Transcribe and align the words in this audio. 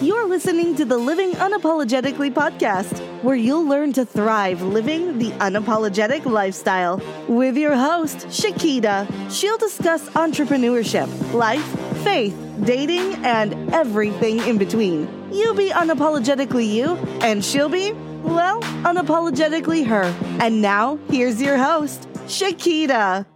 You're 0.00 0.28
listening 0.28 0.76
to 0.76 0.84
the 0.84 0.96
Living 0.96 1.32
Unapologetically 1.32 2.32
podcast, 2.32 3.00
where 3.24 3.34
you'll 3.34 3.66
learn 3.66 3.92
to 3.94 4.04
thrive 4.04 4.62
living 4.62 5.18
the 5.18 5.32
unapologetic 5.32 6.24
lifestyle. 6.24 7.02
With 7.26 7.56
your 7.56 7.74
host, 7.74 8.18
Shakita, 8.28 9.08
she'll 9.28 9.58
discuss 9.58 10.08
entrepreneurship, 10.10 11.08
life, 11.32 11.64
faith, 12.04 12.36
dating, 12.62 13.14
and 13.24 13.74
everything 13.74 14.38
in 14.38 14.56
between. 14.56 15.08
You 15.32 15.52
be 15.54 15.70
unapologetically 15.70 16.68
you, 16.68 16.94
and 17.20 17.44
she'll 17.44 17.68
be, 17.68 17.90
well, 18.22 18.62
unapologetically 18.84 19.84
her. 19.84 20.04
And 20.40 20.62
now, 20.62 21.00
here's 21.10 21.42
your 21.42 21.56
host, 21.56 22.08
Shakita. 22.28 23.26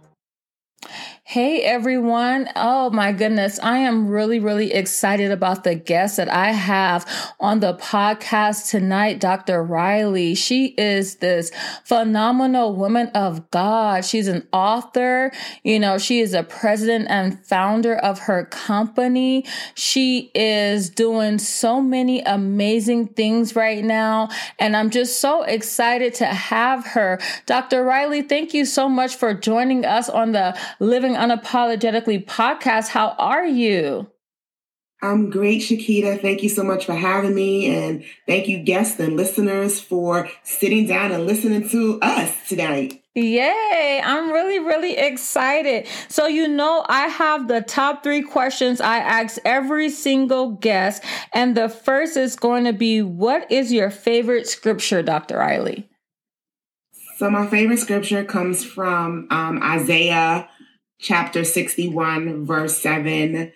Hey 1.33 1.63
everyone. 1.63 2.47
Oh 2.55 2.91
my 2.91 3.11
goodness. 3.11 3.59
I 3.63 3.79
am 3.79 4.07
really, 4.07 4.39
really 4.39 4.71
excited 4.71 5.31
about 5.31 5.63
the 5.63 5.73
guest 5.73 6.17
that 6.17 6.29
I 6.29 6.51
have 6.51 7.07
on 7.39 7.59
the 7.59 7.73
podcast 7.73 8.69
tonight, 8.69 9.19
Dr. 9.19 9.63
Reilly. 9.63 10.35
She 10.35 10.75
is 10.77 11.15
this 11.15 11.51
phenomenal 11.85 12.75
woman 12.75 13.07
of 13.15 13.49
God. 13.49 14.05
She's 14.05 14.27
an 14.27 14.47
author. 14.53 15.31
You 15.63 15.79
know, 15.79 15.97
she 15.97 16.19
is 16.19 16.35
a 16.35 16.43
president 16.43 17.07
and 17.09 17.43
founder 17.43 17.95
of 17.95 18.19
her 18.19 18.45
company. 18.45 19.43
She 19.73 20.29
is 20.35 20.91
doing 20.91 21.39
so 21.39 21.81
many 21.81 22.21
amazing 22.21 23.07
things 23.07 23.55
right 23.55 23.83
now. 23.83 24.29
And 24.59 24.77
I'm 24.77 24.91
just 24.91 25.19
so 25.19 25.41
excited 25.41 26.13
to 26.13 26.27
have 26.27 26.85
her. 26.89 27.19
Dr. 27.47 27.83
Reilly, 27.83 28.21
thank 28.21 28.53
you 28.53 28.65
so 28.65 28.87
much 28.87 29.15
for 29.15 29.33
joining 29.33 29.83
us 29.83 30.09
on 30.09 30.33
the 30.33 30.55
Living 30.79 31.22
Unapologetically 31.23 32.25
podcast. 32.25 32.89
How 32.89 33.15
are 33.17 33.45
you? 33.45 34.11
I'm 35.01 35.29
great, 35.29 35.61
Shakita. 35.61 36.21
Thank 36.21 36.43
you 36.43 36.49
so 36.49 36.63
much 36.63 36.85
for 36.85 36.95
having 36.95 37.33
me. 37.33 37.73
And 37.73 38.03
thank 38.27 38.49
you, 38.49 38.57
guests 38.59 38.99
and 38.99 39.15
listeners, 39.15 39.79
for 39.79 40.29
sitting 40.43 40.85
down 40.85 41.13
and 41.13 41.25
listening 41.25 41.69
to 41.69 41.97
us 42.01 42.35
tonight. 42.49 43.01
Yay! 43.15 44.01
I'm 44.03 44.33
really, 44.33 44.59
really 44.59 44.97
excited. 44.97 45.87
So, 46.09 46.27
you 46.27 46.45
know, 46.45 46.85
I 46.89 47.07
have 47.07 47.47
the 47.47 47.61
top 47.61 48.03
three 48.03 48.21
questions 48.21 48.81
I 48.81 48.97
ask 48.97 49.39
every 49.45 49.91
single 49.91 50.51
guest. 50.51 51.05
And 51.31 51.55
the 51.55 51.69
first 51.69 52.17
is 52.17 52.35
going 52.35 52.65
to 52.65 52.73
be 52.73 53.01
What 53.01 53.49
is 53.49 53.71
your 53.71 53.91
favorite 53.91 54.45
scripture, 54.47 55.01
Dr. 55.01 55.37
Reilly? 55.37 55.89
So, 57.15 57.29
my 57.29 57.47
favorite 57.47 57.79
scripture 57.79 58.25
comes 58.25 58.65
from 58.65 59.27
um, 59.29 59.61
Isaiah 59.63 60.49
chapter 61.03 61.43
61, 61.43 62.45
verse 62.45 62.77
7. 62.77 63.51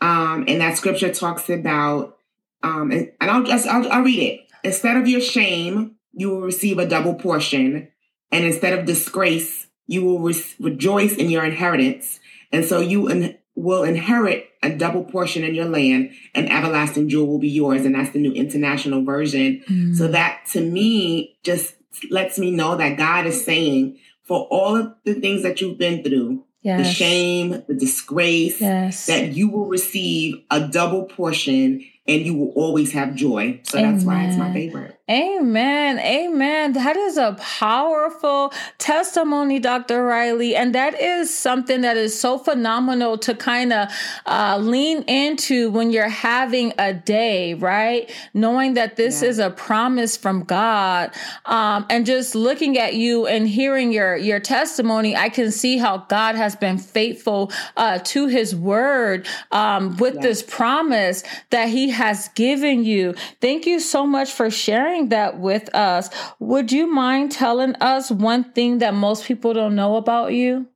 Um, 0.00 0.44
and 0.46 0.60
that 0.60 0.76
scripture 0.76 1.12
talks 1.12 1.48
about, 1.50 2.18
um, 2.62 2.92
and, 2.92 3.10
and 3.20 3.30
I'll 3.30 3.42
just, 3.42 3.66
I'll, 3.66 3.90
I'll 3.90 4.02
read 4.02 4.22
it. 4.22 4.40
Instead 4.62 4.96
of 4.96 5.08
your 5.08 5.20
shame, 5.20 5.96
you 6.12 6.30
will 6.30 6.42
receive 6.42 6.78
a 6.78 6.86
double 6.86 7.14
portion. 7.14 7.88
And 8.30 8.44
instead 8.44 8.78
of 8.78 8.86
disgrace, 8.86 9.66
you 9.86 10.04
will 10.04 10.20
re- 10.20 10.44
rejoice 10.60 11.16
in 11.16 11.30
your 11.30 11.44
inheritance. 11.44 12.20
And 12.52 12.64
so 12.64 12.80
you 12.80 13.08
in- 13.08 13.38
will 13.54 13.82
inherit 13.82 14.48
a 14.62 14.70
double 14.70 15.04
portion 15.04 15.42
in 15.42 15.54
your 15.54 15.64
land, 15.64 16.10
and 16.34 16.50
everlasting 16.52 17.08
jewel 17.08 17.26
will 17.26 17.38
be 17.38 17.48
yours. 17.48 17.84
And 17.84 17.94
that's 17.94 18.10
the 18.10 18.20
new 18.20 18.32
international 18.32 19.04
version. 19.04 19.62
Mm. 19.68 19.96
So 19.96 20.08
that 20.08 20.44
to 20.52 20.60
me 20.60 21.38
just 21.42 21.74
lets 22.10 22.38
me 22.38 22.50
know 22.50 22.76
that 22.76 22.98
God 22.98 23.26
is 23.26 23.42
saying, 23.42 23.98
for 24.22 24.46
all 24.50 24.76
of 24.76 24.94
the 25.04 25.14
things 25.14 25.42
that 25.42 25.60
you've 25.60 25.78
been 25.78 26.04
through, 26.04 26.44
yes. 26.62 26.86
the 26.86 26.92
shame, 26.92 27.62
the 27.66 27.74
disgrace, 27.74 28.60
yes. 28.60 29.06
that 29.06 29.32
you 29.34 29.48
will 29.48 29.66
receive 29.66 30.42
a 30.50 30.68
double 30.68 31.04
portion 31.04 31.84
and 32.06 32.22
you 32.22 32.34
will 32.34 32.52
always 32.56 32.92
have 32.92 33.14
joy. 33.14 33.60
So 33.64 33.78
Amen. 33.78 33.94
that's 33.94 34.04
why 34.04 34.24
it's 34.24 34.36
my 34.36 34.52
favorite. 34.52 34.99
Amen. 35.10 35.98
Amen. 35.98 36.74
That 36.74 36.96
is 36.96 37.16
a 37.16 37.36
powerful 37.40 38.52
testimony, 38.78 39.58
Dr. 39.58 40.06
Reilly. 40.06 40.54
And 40.54 40.72
that 40.76 41.00
is 41.00 41.36
something 41.36 41.80
that 41.80 41.96
is 41.96 42.16
so 42.18 42.38
phenomenal 42.38 43.18
to 43.18 43.34
kind 43.34 43.72
of 43.72 43.88
uh, 44.24 44.58
lean 44.62 45.02
into 45.02 45.72
when 45.72 45.90
you're 45.90 46.08
having 46.08 46.74
a 46.78 46.94
day, 46.94 47.54
right? 47.54 48.08
Knowing 48.34 48.74
that 48.74 48.94
this 48.94 49.20
yeah. 49.20 49.30
is 49.30 49.38
a 49.40 49.50
promise 49.50 50.16
from 50.16 50.44
God. 50.44 51.10
Um, 51.44 51.86
and 51.90 52.06
just 52.06 52.36
looking 52.36 52.78
at 52.78 52.94
you 52.94 53.26
and 53.26 53.48
hearing 53.48 53.92
your, 53.92 54.16
your 54.16 54.38
testimony, 54.38 55.16
I 55.16 55.28
can 55.28 55.50
see 55.50 55.76
how 55.76 56.06
God 56.08 56.36
has 56.36 56.54
been 56.54 56.78
faithful 56.78 57.50
uh, 57.76 57.98
to 57.98 58.28
his 58.28 58.54
word 58.54 59.26
um, 59.50 59.96
with 59.96 60.20
this 60.20 60.40
promise 60.40 61.24
that 61.50 61.68
he 61.68 61.90
has 61.90 62.28
given 62.36 62.84
you. 62.84 63.14
Thank 63.40 63.66
you 63.66 63.80
so 63.80 64.06
much 64.06 64.30
for 64.30 64.50
sharing 64.50 64.99
sharing 65.00 65.08
that 65.10 65.38
with 65.38 65.74
us. 65.74 66.10
Would 66.38 66.72
you 66.72 66.86
mind 66.86 67.32
telling 67.32 67.74
us 67.76 68.10
one 68.10 68.52
thing 68.52 68.78
that 68.78 68.94
most 68.94 69.24
people 69.24 69.54
don't 69.54 69.74
know 69.74 69.96
about 69.96 70.32
you? 70.32 70.66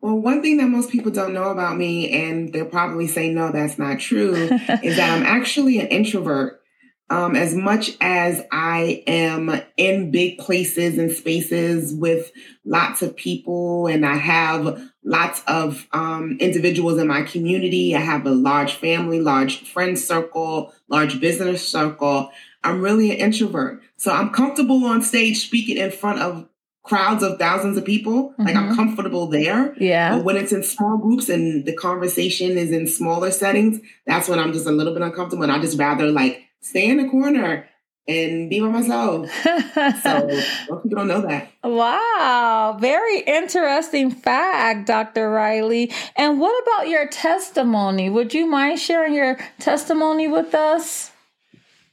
Well, 0.00 0.16
one 0.16 0.42
thing 0.42 0.58
that 0.58 0.68
most 0.68 0.90
people 0.90 1.10
don't 1.10 1.32
know 1.32 1.50
about 1.50 1.76
me, 1.76 2.10
and 2.12 2.52
they'll 2.52 2.66
probably 2.66 3.08
say, 3.08 3.32
no, 3.32 3.50
that's 3.50 3.78
not 3.78 3.98
true, 3.98 4.34
is 4.82 4.96
that 4.96 5.16
I'm 5.16 5.24
actually 5.24 5.80
an 5.80 5.88
introvert. 5.88 6.60
Um, 7.08 7.36
as 7.36 7.54
much 7.54 7.92
as 8.00 8.42
I 8.50 9.04
am 9.06 9.62
in 9.76 10.10
big 10.10 10.38
places 10.38 10.98
and 10.98 11.12
spaces 11.12 11.94
with 11.94 12.32
lots 12.64 13.00
of 13.00 13.14
people, 13.14 13.86
and 13.86 14.04
I 14.04 14.16
have 14.16 14.90
lots 15.04 15.40
of 15.46 15.86
um, 15.92 16.36
individuals 16.40 16.98
in 16.98 17.06
my 17.06 17.22
community, 17.22 17.94
I 17.94 18.00
have 18.00 18.26
a 18.26 18.32
large 18.32 18.74
family, 18.74 19.20
large 19.20 19.70
friend 19.70 19.96
circle, 19.96 20.74
large 20.88 21.20
business 21.20 21.66
circle. 21.66 22.32
I'm 22.66 22.80
really 22.80 23.10
an 23.10 23.18
introvert. 23.18 23.82
So 23.96 24.12
I'm 24.12 24.30
comfortable 24.30 24.84
on 24.84 25.02
stage 25.02 25.38
speaking 25.38 25.78
in 25.78 25.90
front 25.90 26.20
of 26.20 26.48
crowds 26.86 27.22
of 27.22 27.38
thousands 27.38 27.76
of 27.76 27.84
people. 27.84 28.30
Mm-hmm. 28.30 28.42
Like 28.44 28.56
I'm 28.56 28.66
mm-hmm. 28.66 28.74
comfortable 28.74 29.26
there. 29.26 29.74
Yeah. 29.78 30.16
But 30.16 30.24
when 30.24 30.36
it's 30.36 30.52
in 30.52 30.62
small 30.62 30.98
groups 30.98 31.28
and 31.28 31.64
the 31.64 31.74
conversation 31.74 32.52
is 32.52 32.70
in 32.70 32.86
smaller 32.86 33.30
settings, 33.30 33.80
that's 34.06 34.28
when 34.28 34.38
I'm 34.38 34.52
just 34.52 34.66
a 34.66 34.72
little 34.72 34.92
bit 34.92 35.02
uncomfortable. 35.02 35.42
And 35.42 35.52
I 35.52 35.60
just 35.60 35.78
rather 35.78 36.10
like 36.10 36.42
stay 36.60 36.88
in 36.88 36.98
the 36.98 37.08
corner 37.08 37.68
and 38.08 38.48
be 38.48 38.60
by 38.60 38.68
myself. 38.68 39.28
so 39.42 40.26
most 40.70 40.82
people 40.82 40.90
don't 40.90 41.08
know 41.08 41.22
that. 41.22 41.50
Wow. 41.64 42.76
Very 42.80 43.20
interesting 43.20 44.10
fact, 44.10 44.86
Dr. 44.86 45.30
Reilly. 45.30 45.92
And 46.14 46.38
what 46.38 46.62
about 46.62 46.88
your 46.88 47.08
testimony? 47.08 48.08
Would 48.08 48.32
you 48.32 48.46
mind 48.46 48.78
sharing 48.78 49.14
your 49.14 49.38
testimony 49.58 50.28
with 50.28 50.54
us? 50.54 51.10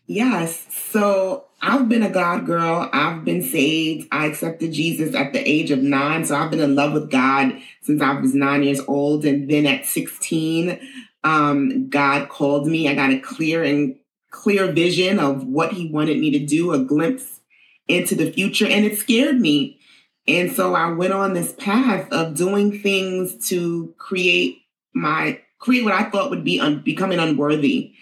Yes. 0.05 0.67
So 0.69 1.45
I've 1.61 1.87
been 1.87 2.03
a 2.03 2.09
God 2.09 2.45
girl. 2.45 2.89
I've 2.91 3.23
been 3.23 3.41
saved. 3.41 4.07
I 4.11 4.25
accepted 4.25 4.73
Jesus 4.73 5.15
at 5.15 5.31
the 5.31 5.39
age 5.39 5.71
of 5.71 5.79
nine. 5.79 6.25
So 6.25 6.35
I've 6.35 6.51
been 6.51 6.59
in 6.59 6.75
love 6.75 6.93
with 6.93 7.09
God 7.09 7.57
since 7.81 8.01
I 8.01 8.11
was 8.19 8.35
nine 8.35 8.63
years 8.63 8.81
old. 8.87 9.25
And 9.25 9.49
then 9.49 9.65
at 9.65 9.85
16, 9.85 10.79
um, 11.23 11.89
God 11.89 12.27
called 12.27 12.67
me. 12.67 12.89
I 12.89 12.95
got 12.95 13.11
a 13.11 13.19
clear 13.19 13.63
and 13.63 13.95
clear 14.29 14.71
vision 14.71 15.19
of 15.19 15.45
what 15.45 15.71
he 15.71 15.89
wanted 15.89 16.19
me 16.19 16.31
to 16.31 16.45
do, 16.45 16.73
a 16.73 16.79
glimpse 16.79 17.39
into 17.87 18.15
the 18.15 18.31
future. 18.31 18.67
And 18.67 18.83
it 18.83 18.97
scared 18.97 19.39
me. 19.39 19.79
And 20.27 20.51
so 20.51 20.73
I 20.73 20.89
went 20.91 21.13
on 21.13 21.33
this 21.33 21.53
path 21.53 22.11
of 22.11 22.35
doing 22.35 22.79
things 22.79 23.47
to 23.49 23.93
create 23.97 24.63
my, 24.93 25.41
create 25.59 25.83
what 25.83 25.93
I 25.93 26.09
thought 26.09 26.29
would 26.29 26.43
be 26.43 26.59
un, 26.59 26.81
becoming 26.81 27.19
unworthy. 27.19 27.93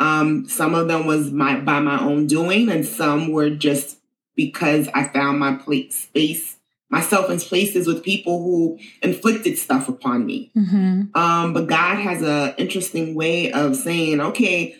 Um, 0.00 0.48
some 0.48 0.74
of 0.74 0.88
them 0.88 1.06
was 1.06 1.30
my 1.30 1.60
by 1.60 1.78
my 1.78 2.00
own 2.00 2.26
doing, 2.26 2.68
and 2.68 2.84
some 2.84 3.30
were 3.30 3.50
just 3.50 3.98
because 4.34 4.88
I 4.94 5.04
found 5.04 5.38
my 5.38 5.54
place 5.54 5.94
space 5.94 6.56
myself 6.90 7.30
in 7.30 7.38
places 7.38 7.86
with 7.86 8.02
people 8.02 8.42
who 8.42 8.78
inflicted 9.00 9.56
stuff 9.56 9.88
upon 9.88 10.26
me. 10.26 10.50
Mm-hmm. 10.56 11.16
Um, 11.16 11.52
but 11.52 11.68
God 11.68 11.96
has 11.98 12.20
an 12.22 12.54
interesting 12.58 13.14
way 13.14 13.52
of 13.52 13.76
saying, 13.76 14.20
okay, 14.20 14.76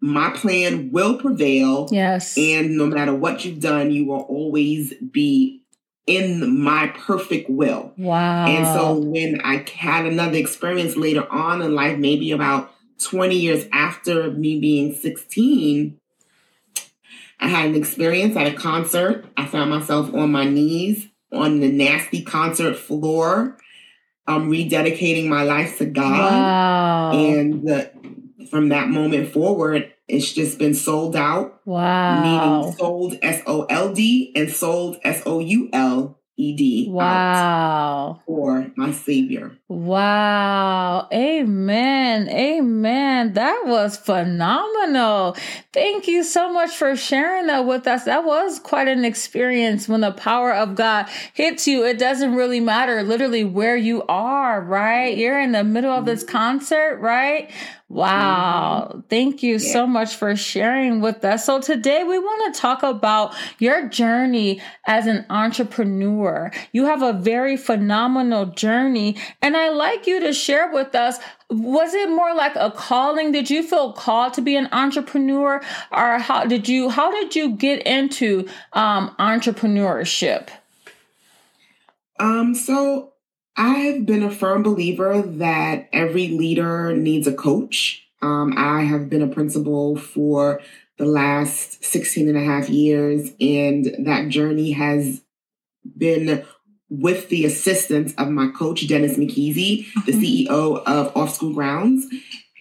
my 0.00 0.30
plan 0.30 0.92
will 0.92 1.18
prevail. 1.18 1.88
Yes. 1.90 2.38
And 2.38 2.76
no 2.76 2.86
matter 2.86 3.12
what 3.12 3.44
you've 3.44 3.60
done, 3.60 3.90
you 3.90 4.06
will 4.06 4.20
always 4.20 4.94
be 4.94 5.62
in 6.06 6.60
my 6.60 6.86
perfect 6.96 7.50
will. 7.50 7.92
Wow. 7.98 8.46
And 8.46 8.66
so 8.66 8.94
when 8.94 9.40
I 9.42 9.64
had 9.76 10.06
another 10.06 10.38
experience 10.38 10.96
later 10.96 11.26
on 11.30 11.60
in 11.60 11.74
life, 11.74 11.98
maybe 11.98 12.30
about 12.30 12.72
20 12.98 13.36
years 13.36 13.66
after 13.72 14.30
me 14.30 14.58
being 14.58 14.94
16, 14.94 15.98
I 17.40 17.48
had 17.48 17.70
an 17.70 17.76
experience 17.76 18.36
at 18.36 18.46
a 18.46 18.54
concert. 18.54 19.24
I 19.36 19.46
found 19.46 19.70
myself 19.70 20.12
on 20.12 20.32
my 20.32 20.44
knees 20.44 21.08
on 21.32 21.60
the 21.60 21.70
nasty 21.70 22.22
concert 22.22 22.76
floor, 22.76 23.56
um, 24.26 24.50
rededicating 24.50 25.28
my 25.28 25.42
life 25.42 25.78
to 25.78 25.86
God. 25.86 26.32
Wow. 26.32 27.12
And 27.12 27.66
the, 27.66 27.90
from 28.50 28.70
that 28.70 28.88
moment 28.88 29.32
forward, 29.32 29.92
it's 30.06 30.32
just 30.32 30.58
been 30.58 30.74
sold 30.74 31.16
out. 31.16 31.60
Wow. 31.66 32.22
Meaning 32.22 32.72
sold 32.76 33.18
S 33.22 33.42
O 33.46 33.64
L 33.64 33.92
D 33.92 34.32
and 34.34 34.50
sold 34.50 34.98
S 35.04 35.22
O 35.26 35.38
U 35.40 35.68
L 35.72 36.17
ed 36.38 36.90
wow. 36.90 38.20
for 38.26 38.70
my 38.76 38.92
savior. 38.92 39.58
Wow. 39.68 41.08
Amen. 41.12 42.28
Amen. 42.28 43.32
That 43.32 43.62
was 43.66 43.96
phenomenal. 43.96 45.36
Thank 45.72 46.06
you 46.06 46.22
so 46.22 46.52
much 46.52 46.70
for 46.70 46.94
sharing 46.94 47.46
that 47.48 47.66
with 47.66 47.86
us. 47.86 48.04
That 48.04 48.24
was 48.24 48.58
quite 48.60 48.88
an 48.88 49.04
experience 49.04 49.88
when 49.88 50.02
the 50.02 50.12
power 50.12 50.54
of 50.54 50.74
god 50.74 51.08
hits 51.34 51.66
you. 51.66 51.84
It 51.84 51.98
doesn't 51.98 52.34
really 52.34 52.60
matter 52.60 53.02
literally 53.02 53.44
where 53.44 53.76
you 53.76 54.04
are 54.08 54.58
right? 54.68 55.16
You're 55.16 55.40
in 55.40 55.52
the 55.52 55.64
middle 55.64 55.90
of 55.90 56.04
this 56.04 56.22
mm-hmm. 56.22 56.32
concert 56.32 56.98
right 57.00 57.50
Wow. 57.88 58.88
Mm-hmm. 58.90 59.00
Thank 59.08 59.42
you 59.42 59.54
yeah. 59.54 59.72
so 59.72 59.86
much 59.86 60.14
for 60.14 60.36
sharing 60.36 61.00
with 61.00 61.24
us. 61.24 61.46
So 61.46 61.60
today 61.60 62.04
we 62.04 62.18
want 62.18 62.54
to 62.54 62.60
talk 62.60 62.82
about 62.82 63.34
your 63.58 63.88
journey 63.88 64.60
as 64.86 65.06
an 65.06 65.24
entrepreneur. 65.30 66.50
You 66.72 66.84
have 66.84 67.02
a 67.02 67.14
very 67.14 67.56
phenomenal 67.56 68.46
journey 68.46 69.16
and 69.40 69.56
I 69.56 69.70
like 69.70 70.06
you 70.06 70.20
to 70.20 70.32
share 70.34 70.70
with 70.70 70.94
us 70.94 71.18
was 71.50 71.94
it 71.94 72.10
more 72.10 72.34
like 72.34 72.54
a 72.56 72.70
calling 72.70 73.32
did 73.32 73.48
you 73.48 73.62
feel 73.62 73.94
called 73.94 74.34
to 74.34 74.42
be 74.42 74.54
an 74.54 74.68
entrepreneur 74.70 75.62
or 75.90 76.18
how 76.18 76.44
did 76.44 76.68
you 76.68 76.90
how 76.90 77.10
did 77.10 77.34
you 77.34 77.56
get 77.56 77.80
into 77.86 78.46
um, 78.74 79.16
entrepreneurship 79.18 80.50
um 82.20 82.54
so 82.54 83.14
I've 83.58 84.06
been 84.06 84.22
a 84.22 84.30
firm 84.30 84.62
believer 84.62 85.20
that 85.20 85.88
every 85.92 86.28
leader 86.28 86.96
needs 86.96 87.26
a 87.26 87.34
coach. 87.34 88.06
Um, 88.22 88.54
I 88.56 88.82
have 88.82 89.10
been 89.10 89.20
a 89.20 89.26
principal 89.34 89.96
for 89.96 90.60
the 90.96 91.04
last 91.04 91.84
16 91.84 92.28
and 92.28 92.38
a 92.38 92.44
half 92.44 92.70
years, 92.70 93.32
and 93.40 94.06
that 94.06 94.28
journey 94.28 94.70
has 94.72 95.22
been 95.96 96.44
with 96.88 97.28
the 97.30 97.44
assistance 97.44 98.14
of 98.14 98.28
my 98.28 98.48
coach, 98.56 98.86
Dennis 98.86 99.16
McKeezy, 99.16 99.86
the 100.06 100.12
mm-hmm. 100.12 100.20
CEO 100.20 100.82
of 100.84 101.16
Off 101.16 101.34
School 101.34 101.52
Grounds. 101.52 102.06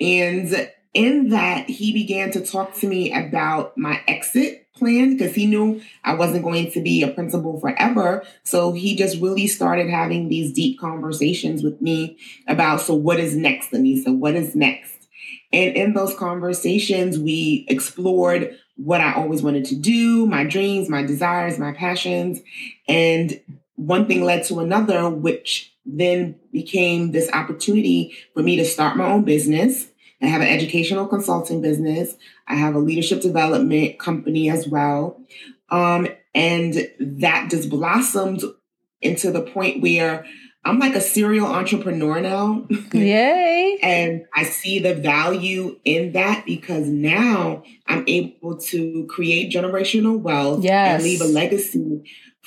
And 0.01 0.71
in 0.95 1.29
that, 1.29 1.69
he 1.69 1.93
began 1.93 2.31
to 2.31 2.43
talk 2.43 2.73
to 2.75 2.87
me 2.87 3.13
about 3.13 3.77
my 3.77 4.01
exit 4.07 4.66
plan 4.77 5.17
because 5.17 5.33
he 5.35 5.45
knew 5.45 5.81
I 6.03 6.13
wasn't 6.13 6.43
going 6.43 6.71
to 6.71 6.81
be 6.81 7.03
a 7.03 7.09
principal 7.09 7.59
forever. 7.59 8.23
So 8.43 8.71
he 8.73 8.95
just 8.95 9.19
really 9.21 9.47
started 9.47 9.89
having 9.89 10.29
these 10.29 10.53
deep 10.53 10.79
conversations 10.79 11.63
with 11.63 11.81
me 11.81 12.17
about, 12.47 12.81
so 12.81 12.93
what 12.93 13.19
is 13.19 13.35
next, 13.35 13.71
Anissa? 13.71 14.15
What 14.15 14.35
is 14.35 14.55
next? 14.55 15.07
And 15.53 15.75
in 15.75 15.93
those 15.93 16.15
conversations, 16.15 17.17
we 17.17 17.65
explored 17.69 18.57
what 18.75 19.01
I 19.01 19.13
always 19.13 19.41
wanted 19.41 19.65
to 19.65 19.75
do, 19.75 20.25
my 20.25 20.43
dreams, 20.43 20.89
my 20.89 21.03
desires, 21.03 21.57
my 21.57 21.71
passions. 21.71 22.39
And 22.87 23.39
one 23.75 24.07
thing 24.07 24.23
led 24.23 24.43
to 24.45 24.59
another, 24.59 25.09
which 25.09 25.73
then 25.85 26.35
became 26.51 27.11
this 27.11 27.31
opportunity 27.31 28.13
for 28.33 28.43
me 28.43 28.57
to 28.57 28.65
start 28.65 28.97
my 28.97 29.09
own 29.09 29.23
business 29.23 29.87
I 30.21 30.27
have 30.27 30.41
an 30.41 30.47
educational 30.47 31.07
consulting 31.07 31.61
business. 31.61 32.15
I 32.47 32.55
have 32.55 32.75
a 32.75 32.79
leadership 32.79 33.21
development 33.21 33.99
company 33.99 34.49
as 34.49 34.67
well. 34.67 35.21
Um, 35.69 36.07
and 36.33 36.89
that 36.99 37.49
just 37.49 37.69
blossomed 37.69 38.43
into 39.01 39.31
the 39.31 39.41
point 39.41 39.81
where 39.81 40.25
I'm 40.65 40.79
like 40.79 40.95
a 40.95 41.01
serial 41.01 41.47
entrepreneur 41.47 42.19
now. 42.19 42.65
Yay. 42.93 43.79
and 43.81 44.25
I 44.33 44.43
see 44.43 44.79
the 44.79 44.95
value 44.95 45.79
in 45.85 46.11
that 46.13 46.45
because 46.45 46.87
now 46.87 47.63
I'm 47.87 48.03
able 48.07 48.57
to 48.57 49.05
create 49.05 49.51
generational 49.51 50.19
wealth 50.19 50.63
yes. 50.63 50.95
and 50.95 51.03
leave 51.03 51.21
a 51.21 51.25
legacy 51.25 52.03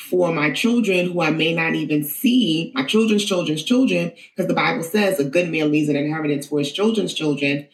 for 0.09 0.33
my 0.33 0.51
children 0.51 1.13
who 1.13 1.21
I 1.21 1.31
may 1.31 1.55
not 1.55 1.75
even 1.75 2.03
see, 2.05 2.73
my 2.75 2.85
children's 2.85 3.25
children's 3.25 3.63
children, 3.63 4.13
because 4.35 4.49
the 4.49 4.55
Bible 4.55 4.83
says 4.83 5.21
a 5.21 5.25
good 5.25 5.51
man 5.51 5.71
leaves 5.71 5.91
an 5.91 5.97
inheritance 5.97 6.47
for 6.47 6.59
his 6.59 6.73
children's 6.73 7.13
children. 7.13 7.69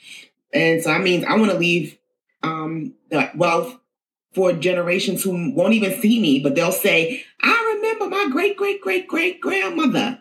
And 0.53 0.83
so 0.83 0.89
that 0.89 1.03
means 1.03 1.25
I 1.25 1.37
want 1.37 1.53
to 1.53 1.57
leave 1.57 1.97
um, 2.43 2.95
the 3.11 3.31
wealth 3.37 3.79
for 4.35 4.53
generations 4.53 5.23
who 5.23 5.53
won't 5.55 5.75
even 5.75 6.01
see 6.01 6.21
me, 6.21 6.41
but 6.41 6.57
they'll 6.57 6.73
say, 6.73 7.25
I 7.43 7.75
remember 7.77 8.09
my 8.09 8.29
great, 8.31 8.57
great, 8.57 8.81
great, 8.81 9.07
great 9.07 9.41
grandmother. 9.41 10.21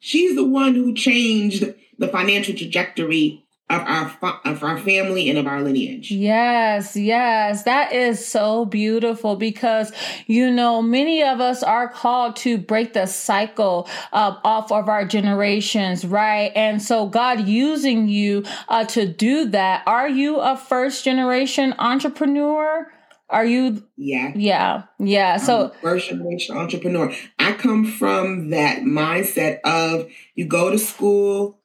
She's 0.00 0.34
the 0.34 0.44
one 0.44 0.74
who 0.74 0.94
changed 0.94 1.74
the 1.96 2.08
financial 2.08 2.56
trajectory 2.56 3.44
of 3.70 3.82
our 3.82 4.40
of 4.44 4.62
our 4.62 4.78
family 4.78 5.28
and 5.28 5.38
of 5.38 5.46
our 5.46 5.60
lineage. 5.62 6.10
Yes, 6.10 6.96
yes, 6.96 7.64
that 7.64 7.92
is 7.92 8.26
so 8.26 8.64
beautiful 8.64 9.36
because 9.36 9.92
you 10.26 10.50
know 10.50 10.80
many 10.80 11.22
of 11.22 11.40
us 11.40 11.62
are 11.62 11.88
called 11.88 12.36
to 12.36 12.56
break 12.56 12.94
the 12.94 13.06
cycle 13.06 13.88
uh, 14.12 14.36
off 14.42 14.72
of 14.72 14.88
our 14.88 15.04
generations, 15.04 16.04
right? 16.04 16.50
And 16.54 16.80
so 16.80 17.06
God 17.06 17.46
using 17.46 18.08
you 18.08 18.44
uh, 18.68 18.84
to 18.86 19.06
do 19.06 19.46
that. 19.46 19.82
Are 19.86 20.08
you 20.08 20.38
a 20.38 20.56
first 20.56 21.04
generation 21.04 21.74
entrepreneur? 21.78 22.90
Are 23.30 23.44
you? 23.44 23.84
Yeah. 23.98 24.32
Yeah. 24.34 24.84
Yeah. 24.98 25.36
So, 25.36 25.72
first 25.82 26.08
generation 26.08 26.56
entrepreneur. 26.56 27.12
I 27.38 27.52
come 27.52 27.84
from 27.84 28.50
that 28.50 28.82
mindset 28.82 29.60
of 29.64 30.10
you 30.34 30.46
go 30.46 30.70
to 30.70 30.78
school, 30.78 31.57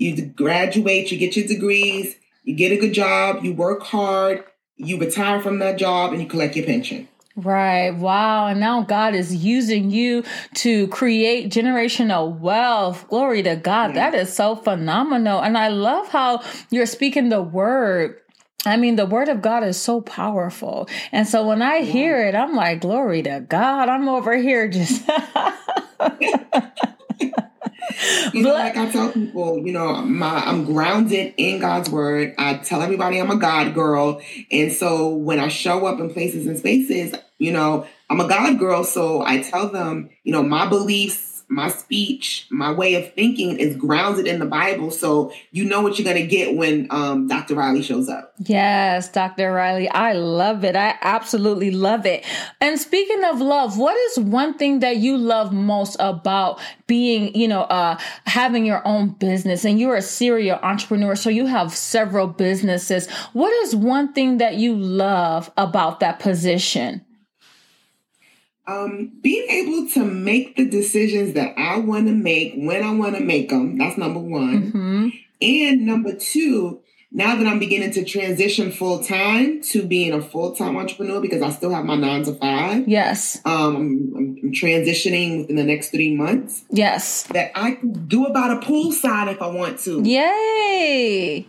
you 0.00 0.26
graduate, 0.26 1.12
you 1.12 1.18
get 1.18 1.36
your 1.36 1.46
degrees, 1.46 2.16
you 2.42 2.54
get 2.54 2.72
a 2.72 2.76
good 2.76 2.94
job, 2.94 3.44
you 3.44 3.52
work 3.52 3.82
hard, 3.82 4.44
you 4.76 4.98
retire 4.98 5.40
from 5.40 5.58
that 5.58 5.76
job, 5.76 6.12
and 6.12 6.22
you 6.22 6.26
collect 6.26 6.56
your 6.56 6.64
pension. 6.64 7.06
Right. 7.36 7.90
Wow. 7.90 8.48
And 8.48 8.60
now 8.60 8.82
God 8.82 9.14
is 9.14 9.34
using 9.34 9.90
you 9.90 10.24
to 10.54 10.88
create 10.88 11.50
generational 11.50 12.38
wealth. 12.38 13.06
Glory 13.08 13.42
to 13.42 13.56
God. 13.56 13.94
Yeah. 13.94 14.10
That 14.10 14.18
is 14.18 14.32
so 14.32 14.56
phenomenal. 14.56 15.40
And 15.40 15.56
I 15.56 15.68
love 15.68 16.08
how 16.08 16.42
you're 16.70 16.86
speaking 16.86 17.28
the 17.28 17.42
word. 17.42 18.18
I 18.66 18.76
mean, 18.76 18.96
the 18.96 19.06
word 19.06 19.28
of 19.28 19.42
God 19.42 19.64
is 19.64 19.80
so 19.80 20.00
powerful. 20.00 20.88
And 21.12 21.26
so 21.26 21.46
when 21.46 21.62
I 21.62 21.82
hear 21.82 22.26
it, 22.26 22.34
I'm 22.34 22.54
like, 22.54 22.80
glory 22.80 23.22
to 23.22 23.40
God. 23.48 23.88
I'm 23.88 24.08
over 24.08 24.36
here 24.36 24.68
just. 24.68 25.08
you 28.32 28.42
know, 28.42 28.52
like 28.52 28.76
I 28.76 28.90
tell 28.90 29.12
people, 29.12 29.58
you 29.66 29.72
know, 29.72 30.02
my 30.02 30.44
I'm 30.44 30.64
grounded 30.64 31.34
in 31.36 31.60
God's 31.60 31.90
word. 31.90 32.34
I 32.38 32.54
tell 32.54 32.82
everybody 32.82 33.18
I'm 33.18 33.30
a 33.30 33.36
God 33.36 33.74
girl. 33.74 34.20
And 34.50 34.72
so 34.72 35.08
when 35.08 35.38
I 35.38 35.48
show 35.48 35.86
up 35.86 36.00
in 36.00 36.12
places 36.12 36.46
and 36.46 36.58
spaces, 36.58 37.14
you 37.38 37.52
know, 37.52 37.86
I'm 38.08 38.20
a 38.20 38.28
God 38.28 38.58
girl. 38.58 38.84
So 38.84 39.22
I 39.22 39.42
tell 39.42 39.68
them, 39.68 40.10
you 40.24 40.32
know, 40.32 40.42
my 40.42 40.66
beliefs 40.66 41.39
my 41.50 41.68
speech, 41.68 42.46
my 42.48 42.70
way 42.70 42.94
of 42.94 43.12
thinking 43.14 43.58
is 43.58 43.76
grounded 43.76 44.28
in 44.28 44.38
the 44.38 44.46
Bible. 44.46 44.92
So 44.92 45.32
you 45.50 45.64
know 45.64 45.80
what 45.80 45.98
you're 45.98 46.04
going 46.04 46.22
to 46.22 46.26
get 46.26 46.54
when 46.54 46.86
um, 46.90 47.26
Dr. 47.26 47.56
Reilly 47.56 47.82
shows 47.82 48.08
up. 48.08 48.34
Yes, 48.38 49.10
Dr. 49.10 49.52
Reilly. 49.52 49.88
I 49.88 50.12
love 50.12 50.64
it. 50.64 50.76
I 50.76 50.96
absolutely 51.02 51.72
love 51.72 52.06
it. 52.06 52.24
And 52.60 52.78
speaking 52.78 53.24
of 53.24 53.40
love, 53.40 53.76
what 53.76 53.96
is 53.96 54.20
one 54.20 54.54
thing 54.54 54.78
that 54.78 54.98
you 54.98 55.16
love 55.16 55.52
most 55.52 55.96
about 55.98 56.60
being, 56.86 57.34
you 57.34 57.48
know, 57.48 57.62
uh, 57.62 57.98
having 58.26 58.64
your 58.64 58.86
own 58.86 59.10
business 59.10 59.64
and 59.64 59.78
you're 59.78 59.96
a 59.96 60.02
serial 60.02 60.58
entrepreneur. 60.62 61.14
So 61.16 61.30
you 61.30 61.46
have 61.46 61.72
several 61.72 62.26
businesses. 62.26 63.08
What 63.32 63.52
is 63.64 63.74
one 63.74 64.12
thing 64.12 64.38
that 64.38 64.54
you 64.54 64.76
love 64.76 65.50
about 65.56 66.00
that 66.00 66.20
position? 66.20 67.04
Um, 68.70 69.12
being 69.20 69.48
able 69.48 69.88
to 69.94 70.04
make 70.04 70.56
the 70.56 70.68
decisions 70.68 71.34
that 71.34 71.58
I 71.58 71.78
want 71.78 72.06
to 72.06 72.12
make 72.12 72.54
when 72.56 72.84
I 72.84 72.92
want 72.92 73.16
to 73.16 73.22
make 73.22 73.48
them. 73.48 73.76
That's 73.76 73.98
number 73.98 74.20
one. 74.20 74.72
Mm-hmm. 74.72 75.08
And 75.42 75.86
number 75.86 76.14
two, 76.14 76.80
now 77.12 77.34
that 77.34 77.46
I'm 77.46 77.58
beginning 77.58 77.90
to 77.92 78.04
transition 78.04 78.70
full 78.70 79.02
time 79.02 79.60
to 79.62 79.84
being 79.84 80.12
a 80.12 80.22
full 80.22 80.54
time 80.54 80.76
entrepreneur 80.76 81.20
because 81.20 81.42
I 81.42 81.50
still 81.50 81.72
have 81.74 81.84
my 81.84 81.96
nine 81.96 82.22
to 82.24 82.34
five. 82.34 82.88
Yes. 82.88 83.40
Um, 83.44 83.76
I'm, 83.76 84.14
I'm, 84.44 84.52
transitioning 84.52 85.40
within 85.40 85.56
the 85.56 85.64
next 85.64 85.90
three 85.90 86.14
months. 86.14 86.64
Yes. 86.70 87.24
That 87.24 87.50
I 87.56 87.72
can 87.72 88.06
do 88.06 88.26
about 88.26 88.62
a 88.62 88.66
poolside 88.66 89.32
if 89.32 89.42
I 89.42 89.48
want 89.48 89.80
to. 89.80 90.02
Yay. 90.02 91.46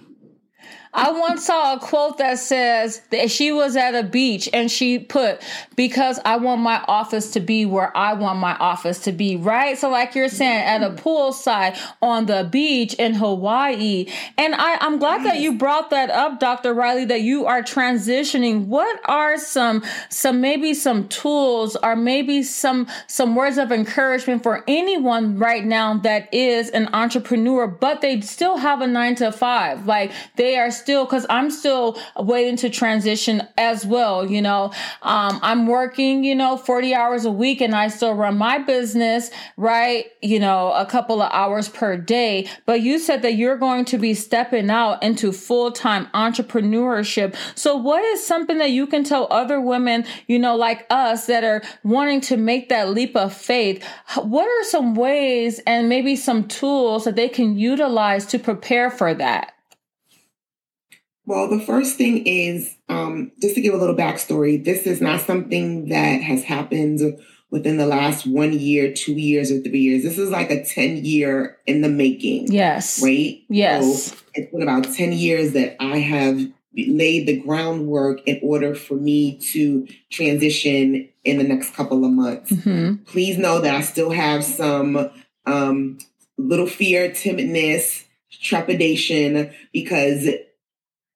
I 0.93 1.11
once 1.11 1.45
saw 1.45 1.75
a 1.75 1.79
quote 1.79 2.17
that 2.17 2.37
says 2.37 3.01
that 3.11 3.31
she 3.31 3.53
was 3.53 3.77
at 3.77 3.95
a 3.95 4.03
beach 4.03 4.49
and 4.51 4.69
she 4.69 4.99
put, 4.99 5.41
because 5.77 6.19
I 6.25 6.35
want 6.35 6.61
my 6.61 6.83
office 6.85 7.31
to 7.31 7.39
be 7.39 7.65
where 7.65 7.95
I 7.95 8.13
want 8.13 8.39
my 8.39 8.55
office 8.57 8.99
to 9.03 9.13
be, 9.13 9.37
right? 9.37 9.77
So, 9.77 9.89
like 9.89 10.15
you're 10.15 10.27
saying, 10.27 10.63
at 10.63 10.83
a 10.83 10.89
mm-hmm. 10.89 11.07
poolside 11.07 11.79
on 12.01 12.25
the 12.25 12.47
beach 12.51 12.93
in 12.95 13.13
Hawaii. 13.13 14.07
And 14.37 14.53
I, 14.53 14.77
I'm 14.81 14.99
glad 14.99 15.25
that 15.25 15.37
you 15.39 15.57
brought 15.57 15.91
that 15.91 16.09
up, 16.09 16.41
Dr. 16.41 16.73
Reilly, 16.73 17.05
that 17.05 17.21
you 17.21 17.45
are 17.45 17.61
transitioning. 17.61 18.65
What 18.65 18.99
are 19.05 19.37
some, 19.37 19.83
some 20.09 20.41
maybe 20.41 20.73
some 20.73 21.07
tools 21.07 21.77
or 21.77 21.95
maybe 21.95 22.43
some, 22.43 22.87
some 23.07 23.35
words 23.35 23.57
of 23.57 23.71
encouragement 23.71 24.43
for 24.43 24.63
anyone 24.67 25.37
right 25.37 25.63
now 25.63 25.97
that 25.99 26.33
is 26.33 26.69
an 26.69 26.89
entrepreneur, 26.93 27.65
but 27.65 28.01
they 28.01 28.19
still 28.19 28.57
have 28.57 28.81
a 28.81 28.87
nine 28.87 29.15
to 29.15 29.31
five? 29.31 29.85
Like 29.85 30.11
they 30.35 30.57
are 30.57 30.69
still, 30.81 31.05
because 31.05 31.25
I'm 31.29 31.51
still 31.51 31.97
waiting 32.17 32.57
to 32.57 32.69
transition 32.69 33.41
as 33.57 33.85
well. 33.85 34.29
You 34.29 34.41
know, 34.41 34.71
um, 35.01 35.39
I'm 35.41 35.67
working, 35.67 36.23
you 36.23 36.35
know, 36.35 36.57
40 36.57 36.93
hours 36.93 37.25
a 37.25 37.31
week 37.31 37.61
and 37.61 37.75
I 37.75 37.87
still 37.87 38.13
run 38.13 38.37
my 38.37 38.57
business, 38.57 39.29
right? 39.57 40.05
You 40.21 40.39
know, 40.39 40.71
a 40.73 40.85
couple 40.85 41.21
of 41.21 41.31
hours 41.31 41.69
per 41.69 41.97
day. 41.97 42.49
But 42.65 42.81
you 42.81 42.99
said 42.99 43.21
that 43.21 43.33
you're 43.35 43.57
going 43.57 43.85
to 43.85 43.97
be 43.97 44.13
stepping 44.13 44.69
out 44.69 45.01
into 45.03 45.31
full 45.31 45.71
time 45.71 46.07
entrepreneurship. 46.13 47.35
So, 47.55 47.75
what 47.75 48.03
is 48.03 48.25
something 48.25 48.57
that 48.57 48.71
you 48.71 48.87
can 48.87 49.03
tell 49.03 49.27
other 49.31 49.59
women, 49.59 50.05
you 50.27 50.39
know, 50.39 50.55
like 50.55 50.85
us 50.89 51.27
that 51.27 51.43
are 51.43 51.61
wanting 51.83 52.21
to 52.21 52.37
make 52.37 52.69
that 52.69 52.89
leap 52.89 53.15
of 53.15 53.33
faith? 53.33 53.83
What 54.15 54.47
are 54.47 54.63
some 54.63 54.95
ways 54.95 55.59
and 55.65 55.89
maybe 55.89 56.15
some 56.15 56.47
tools 56.47 57.05
that 57.05 57.15
they 57.15 57.29
can 57.29 57.57
utilize 57.57 58.25
to 58.27 58.39
prepare 58.39 58.89
for 58.89 59.13
that? 59.13 59.53
Well, 61.25 61.47
the 61.47 61.59
first 61.59 61.97
thing 61.97 62.25
is 62.25 62.75
um, 62.89 63.31
just 63.41 63.55
to 63.55 63.61
give 63.61 63.73
a 63.73 63.77
little 63.77 63.95
backstory. 63.95 64.63
This 64.63 64.87
is 64.87 65.01
not 65.01 65.21
something 65.21 65.89
that 65.89 66.21
has 66.21 66.43
happened 66.43 67.19
within 67.51 67.77
the 67.77 67.85
last 67.85 68.25
one 68.25 68.53
year, 68.53 68.93
two 68.93 69.13
years, 69.13 69.51
or 69.51 69.59
three 69.59 69.79
years. 69.79 70.03
This 70.03 70.17
is 70.17 70.31
like 70.31 70.49
a 70.49 70.63
10 70.63 71.03
year 71.05 71.57
in 71.67 71.81
the 71.81 71.89
making. 71.89 72.51
Yes. 72.51 73.03
Right? 73.03 73.43
Yes. 73.49 74.11
So 74.11 74.17
it's 74.33 74.51
been 74.51 74.63
about 74.63 74.85
10 74.85 75.11
years 75.11 75.51
that 75.53 75.75
I 75.83 75.97
have 75.97 76.39
laid 76.75 77.27
the 77.27 77.39
groundwork 77.41 78.21
in 78.25 78.39
order 78.41 78.73
for 78.73 78.95
me 78.95 79.37
to 79.37 79.85
transition 80.09 81.09
in 81.25 81.37
the 81.37 81.43
next 81.43 81.75
couple 81.75 82.05
of 82.05 82.11
months. 82.11 82.51
Mm-hmm. 82.51 83.03
Please 83.03 83.37
know 83.37 83.59
that 83.59 83.75
I 83.75 83.81
still 83.81 84.11
have 84.11 84.43
some 84.43 85.09
um, 85.45 85.97
little 86.37 86.67
fear, 86.67 87.09
timidness, 87.09 88.05
trepidation, 88.41 89.51
because 89.73 90.29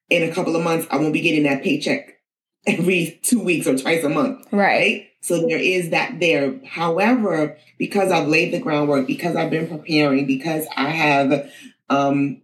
in 0.09 0.23
a 0.23 0.33
couple 0.33 0.55
of 0.55 0.63
months, 0.63 0.87
I 0.89 0.97
won't 0.97 1.13
be 1.13 1.21
getting 1.21 1.43
that 1.43 1.63
paycheck 1.63 2.19
every 2.67 3.19
two 3.23 3.43
weeks 3.43 3.67
or 3.67 3.77
twice 3.77 4.03
a 4.03 4.09
month. 4.09 4.45
Right. 4.51 4.59
right? 4.61 5.07
So 5.21 5.47
there 5.47 5.59
is 5.59 5.89
that 5.89 6.19
there. 6.19 6.59
However, 6.67 7.57
because 7.79 8.11
I've 8.11 8.27
laid 8.27 8.53
the 8.53 8.59
groundwork, 8.59 9.07
because 9.07 9.35
I've 9.35 9.49
been 9.49 9.67
preparing, 9.67 10.27
because 10.27 10.67
I 10.75 10.89
have 10.89 11.49
um, 11.89 12.43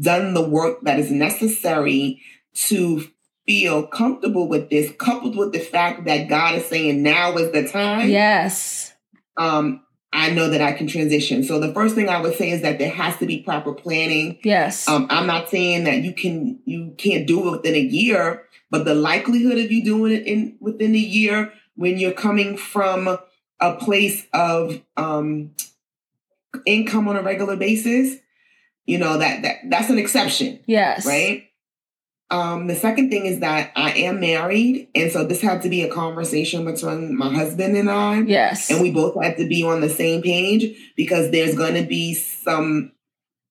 done 0.00 0.34
the 0.34 0.46
work 0.46 0.82
that 0.82 0.98
is 0.98 1.10
necessary 1.10 2.20
to 2.52 3.06
feel 3.46 3.86
comfortable 3.86 4.48
with 4.48 4.68
this, 4.68 4.92
coupled 4.98 5.36
with 5.36 5.52
the 5.52 5.60
fact 5.60 6.04
that 6.04 6.28
God 6.28 6.56
is 6.56 6.66
saying 6.66 7.02
now 7.02 7.36
is 7.36 7.52
the 7.52 7.66
time. 7.66 8.10
Yes. 8.10 8.92
Um, 9.38 9.82
I 10.12 10.30
know 10.30 10.50
that 10.50 10.60
I 10.60 10.72
can 10.72 10.86
transition. 10.86 11.44
So 11.44 11.60
the 11.60 11.72
first 11.72 11.94
thing 11.94 12.08
I 12.08 12.20
would 12.20 12.34
say 12.34 12.50
is 12.50 12.62
that 12.62 12.78
there 12.78 12.90
has 12.90 13.16
to 13.18 13.26
be 13.26 13.42
proper 13.42 13.72
planning. 13.72 14.38
Yes. 14.42 14.88
Um, 14.88 15.06
I'm 15.08 15.26
not 15.26 15.48
saying 15.48 15.84
that 15.84 16.02
you 16.02 16.12
can 16.12 16.58
you 16.64 16.94
can't 16.98 17.26
do 17.26 17.46
it 17.46 17.50
within 17.52 17.74
a 17.74 17.80
year, 17.80 18.44
but 18.70 18.84
the 18.84 18.94
likelihood 18.94 19.58
of 19.58 19.70
you 19.70 19.84
doing 19.84 20.12
it 20.12 20.26
in 20.26 20.56
within 20.60 20.94
a 20.94 20.98
year 20.98 21.52
when 21.76 21.98
you're 21.98 22.12
coming 22.12 22.56
from 22.56 23.18
a 23.60 23.74
place 23.76 24.26
of 24.32 24.80
um, 24.96 25.52
income 26.66 27.06
on 27.08 27.16
a 27.16 27.22
regular 27.22 27.56
basis, 27.56 28.18
you 28.86 28.98
know 28.98 29.18
that 29.18 29.42
that 29.42 29.56
that's 29.68 29.90
an 29.90 29.98
exception. 29.98 30.58
Yes. 30.66 31.06
Right. 31.06 31.49
Um, 32.30 32.68
the 32.68 32.76
second 32.76 33.10
thing 33.10 33.26
is 33.26 33.40
that 33.40 33.72
I 33.74 33.90
am 33.92 34.20
married, 34.20 34.88
and 34.94 35.10
so 35.10 35.24
this 35.24 35.40
had 35.40 35.62
to 35.62 35.68
be 35.68 35.82
a 35.82 35.92
conversation 35.92 36.64
between 36.64 37.16
my 37.16 37.32
husband 37.34 37.76
and 37.76 37.90
I. 37.90 38.20
Yes. 38.20 38.70
And 38.70 38.80
we 38.80 38.92
both 38.92 39.20
had 39.20 39.36
to 39.38 39.48
be 39.48 39.64
on 39.64 39.80
the 39.80 39.88
same 39.88 40.22
page 40.22 40.92
because 40.96 41.32
there's 41.32 41.56
going 41.56 41.74
to 41.74 41.82
be 41.82 42.14
some 42.14 42.92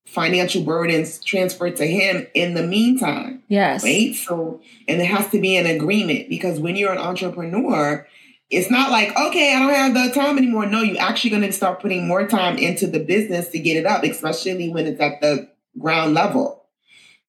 financial 0.09 0.63
burdens 0.63 1.19
transferred 1.19 1.75
to 1.75 1.85
him 1.85 2.25
in 2.33 2.53
the 2.53 2.63
meantime. 2.63 3.43
Yes. 3.47 3.83
Right? 3.83 4.15
So, 4.15 4.61
and 4.87 5.01
it 5.01 5.05
has 5.05 5.29
to 5.31 5.41
be 5.41 5.57
an 5.57 5.65
agreement 5.65 6.29
because 6.29 6.59
when 6.59 6.75
you're 6.75 6.91
an 6.91 6.97
entrepreneur, 6.97 8.07
it's 8.49 8.71
not 8.71 8.91
like, 8.91 9.09
okay, 9.15 9.53
I 9.53 9.59
don't 9.59 9.73
have 9.73 9.93
the 9.93 10.19
time 10.19 10.37
anymore. 10.37 10.65
No, 10.65 10.81
you're 10.81 10.99
actually 10.99 11.29
going 11.29 11.43
to 11.43 11.51
start 11.51 11.81
putting 11.81 12.07
more 12.07 12.27
time 12.27 12.57
into 12.57 12.87
the 12.87 12.99
business 12.99 13.49
to 13.49 13.59
get 13.59 13.77
it 13.77 13.85
up, 13.85 14.03
especially 14.03 14.69
when 14.69 14.87
it's 14.87 14.99
at 14.99 15.21
the 15.21 15.49
ground 15.77 16.15
level. 16.15 16.65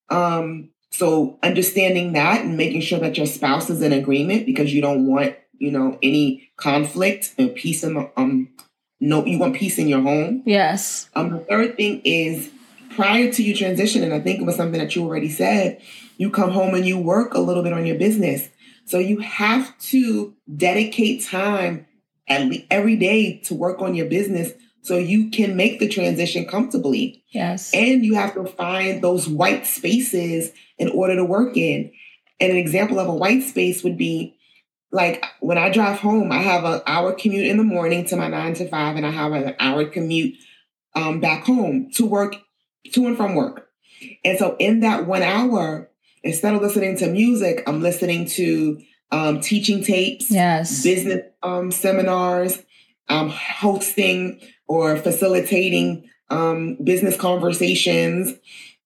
Um, 0.09 0.71
so 0.91 1.39
understanding 1.43 2.13
that 2.13 2.45
and 2.45 2.57
making 2.57 2.81
sure 2.81 2.99
that 2.99 3.17
your 3.17 3.27
spouse 3.27 3.71
is 3.71 3.83
in 3.83 3.93
agreement 3.93 4.47
because 4.47 4.75
you 4.75 4.83
don't 4.83 5.07
want, 5.07 5.37
you 5.59 5.71
know, 5.71 5.99
any 6.03 6.51
conflict 6.57 7.35
and 7.39 7.55
peace 7.55 7.85
in 7.85 7.95
the, 7.95 8.11
um 8.17 8.49
no 9.01 9.25
you 9.25 9.39
want 9.39 9.57
peace 9.57 9.79
in 9.79 9.89
your 9.89 10.03
home. 10.03 10.43
Yes. 10.45 11.09
Um 11.15 11.31
the 11.31 11.39
third 11.39 11.77
thing 11.77 12.03
is 12.05 12.51
prior 12.91 13.33
to 13.33 13.43
you 13.43 13.55
transitioning, 13.55 14.13
I 14.13 14.21
think 14.21 14.41
it 14.41 14.45
was 14.45 14.57
something 14.57 14.81
that 14.81 14.95
you 14.97 15.05
already 15.05 15.31
said, 15.31 15.81
you 16.17 16.31
come 16.31 16.51
home 16.51 16.75
and 16.75 16.85
you 16.85 16.99
work 16.99 17.35
a 17.35 17.41
little 17.41 17.63
bit 17.63 17.73
on 17.73 17.87
your 17.87 17.97
business. 17.97 18.49
So 18.85 18.99
you 18.99 19.19
have 19.21 19.79
to 19.79 20.35
dedicate 20.55 21.25
time 21.25 21.87
at 22.29 22.51
every 22.71 22.97
day 22.97 23.39
to 23.45 23.55
work 23.55 23.81
on 23.81 23.95
your 23.95 24.07
business 24.07 24.53
so 24.83 24.97
you 24.97 25.31
can 25.31 25.57
make 25.57 25.79
the 25.79 25.89
transition 25.89 26.47
comfortably. 26.47 27.23
Yes. 27.29 27.73
And 27.75 28.05
you 28.05 28.15
have 28.15 28.35
to 28.35 28.45
find 28.45 29.03
those 29.03 29.29
white 29.29 29.67
spaces 29.67 30.53
in 30.79 30.89
order 30.89 31.17
to 31.17 31.25
work 31.25 31.57
in. 31.57 31.93
And 32.41 32.53
an 32.53 32.59
example 32.59 32.99
of 32.99 33.09
a 33.09 33.15
white 33.15 33.43
space 33.43 33.85
would 33.85 33.99
be 33.99 34.37
like 34.93 35.25
when 35.41 35.59
I 35.59 35.71
drive 35.71 36.01
home, 36.01 36.33
I 36.33 36.39
have 36.39 36.65
an 36.65 36.81
hour 36.87 37.13
commute 37.13 37.47
in 37.47 37.59
the 37.59 37.63
morning 37.63 38.07
to 38.07 38.17
my 38.17 38.29
nine 38.29 38.55
to 38.55 38.69
five, 38.69 38.97
and 38.97 39.07
I 39.07 39.11
have 39.11 39.33
an 39.33 39.55
hour 39.61 39.85
commute 39.85 40.37
um, 40.95 41.21
back 41.21 41.45
home 41.45 41.91
to 41.95 42.07
work, 42.07 42.35
to 42.93 43.07
and 43.07 43.17
from 43.17 43.35
work. 43.35 43.69
And 44.25 44.39
so 44.39 44.57
in 44.59 44.81
that 44.81 45.07
one 45.07 45.23
hour, 45.23 45.91
instead 46.23 46.55
of 46.55 46.63
listening 46.63 46.97
to 46.99 47.07
music, 47.07 47.63
I'm 47.67 47.83
listening 47.83 48.27
to 48.31 48.81
um, 49.13 49.41
teaching 49.41 49.85
tapes, 49.85 50.31
yes, 50.31 50.83
business 50.83 51.23
um, 51.43 51.71
seminars, 51.71 52.61
um, 53.09 53.29
hosting 53.29 54.41
or 54.71 54.97
facilitating 54.97 56.09
um, 56.29 56.77
business 56.77 57.17
conversations. 57.17 58.35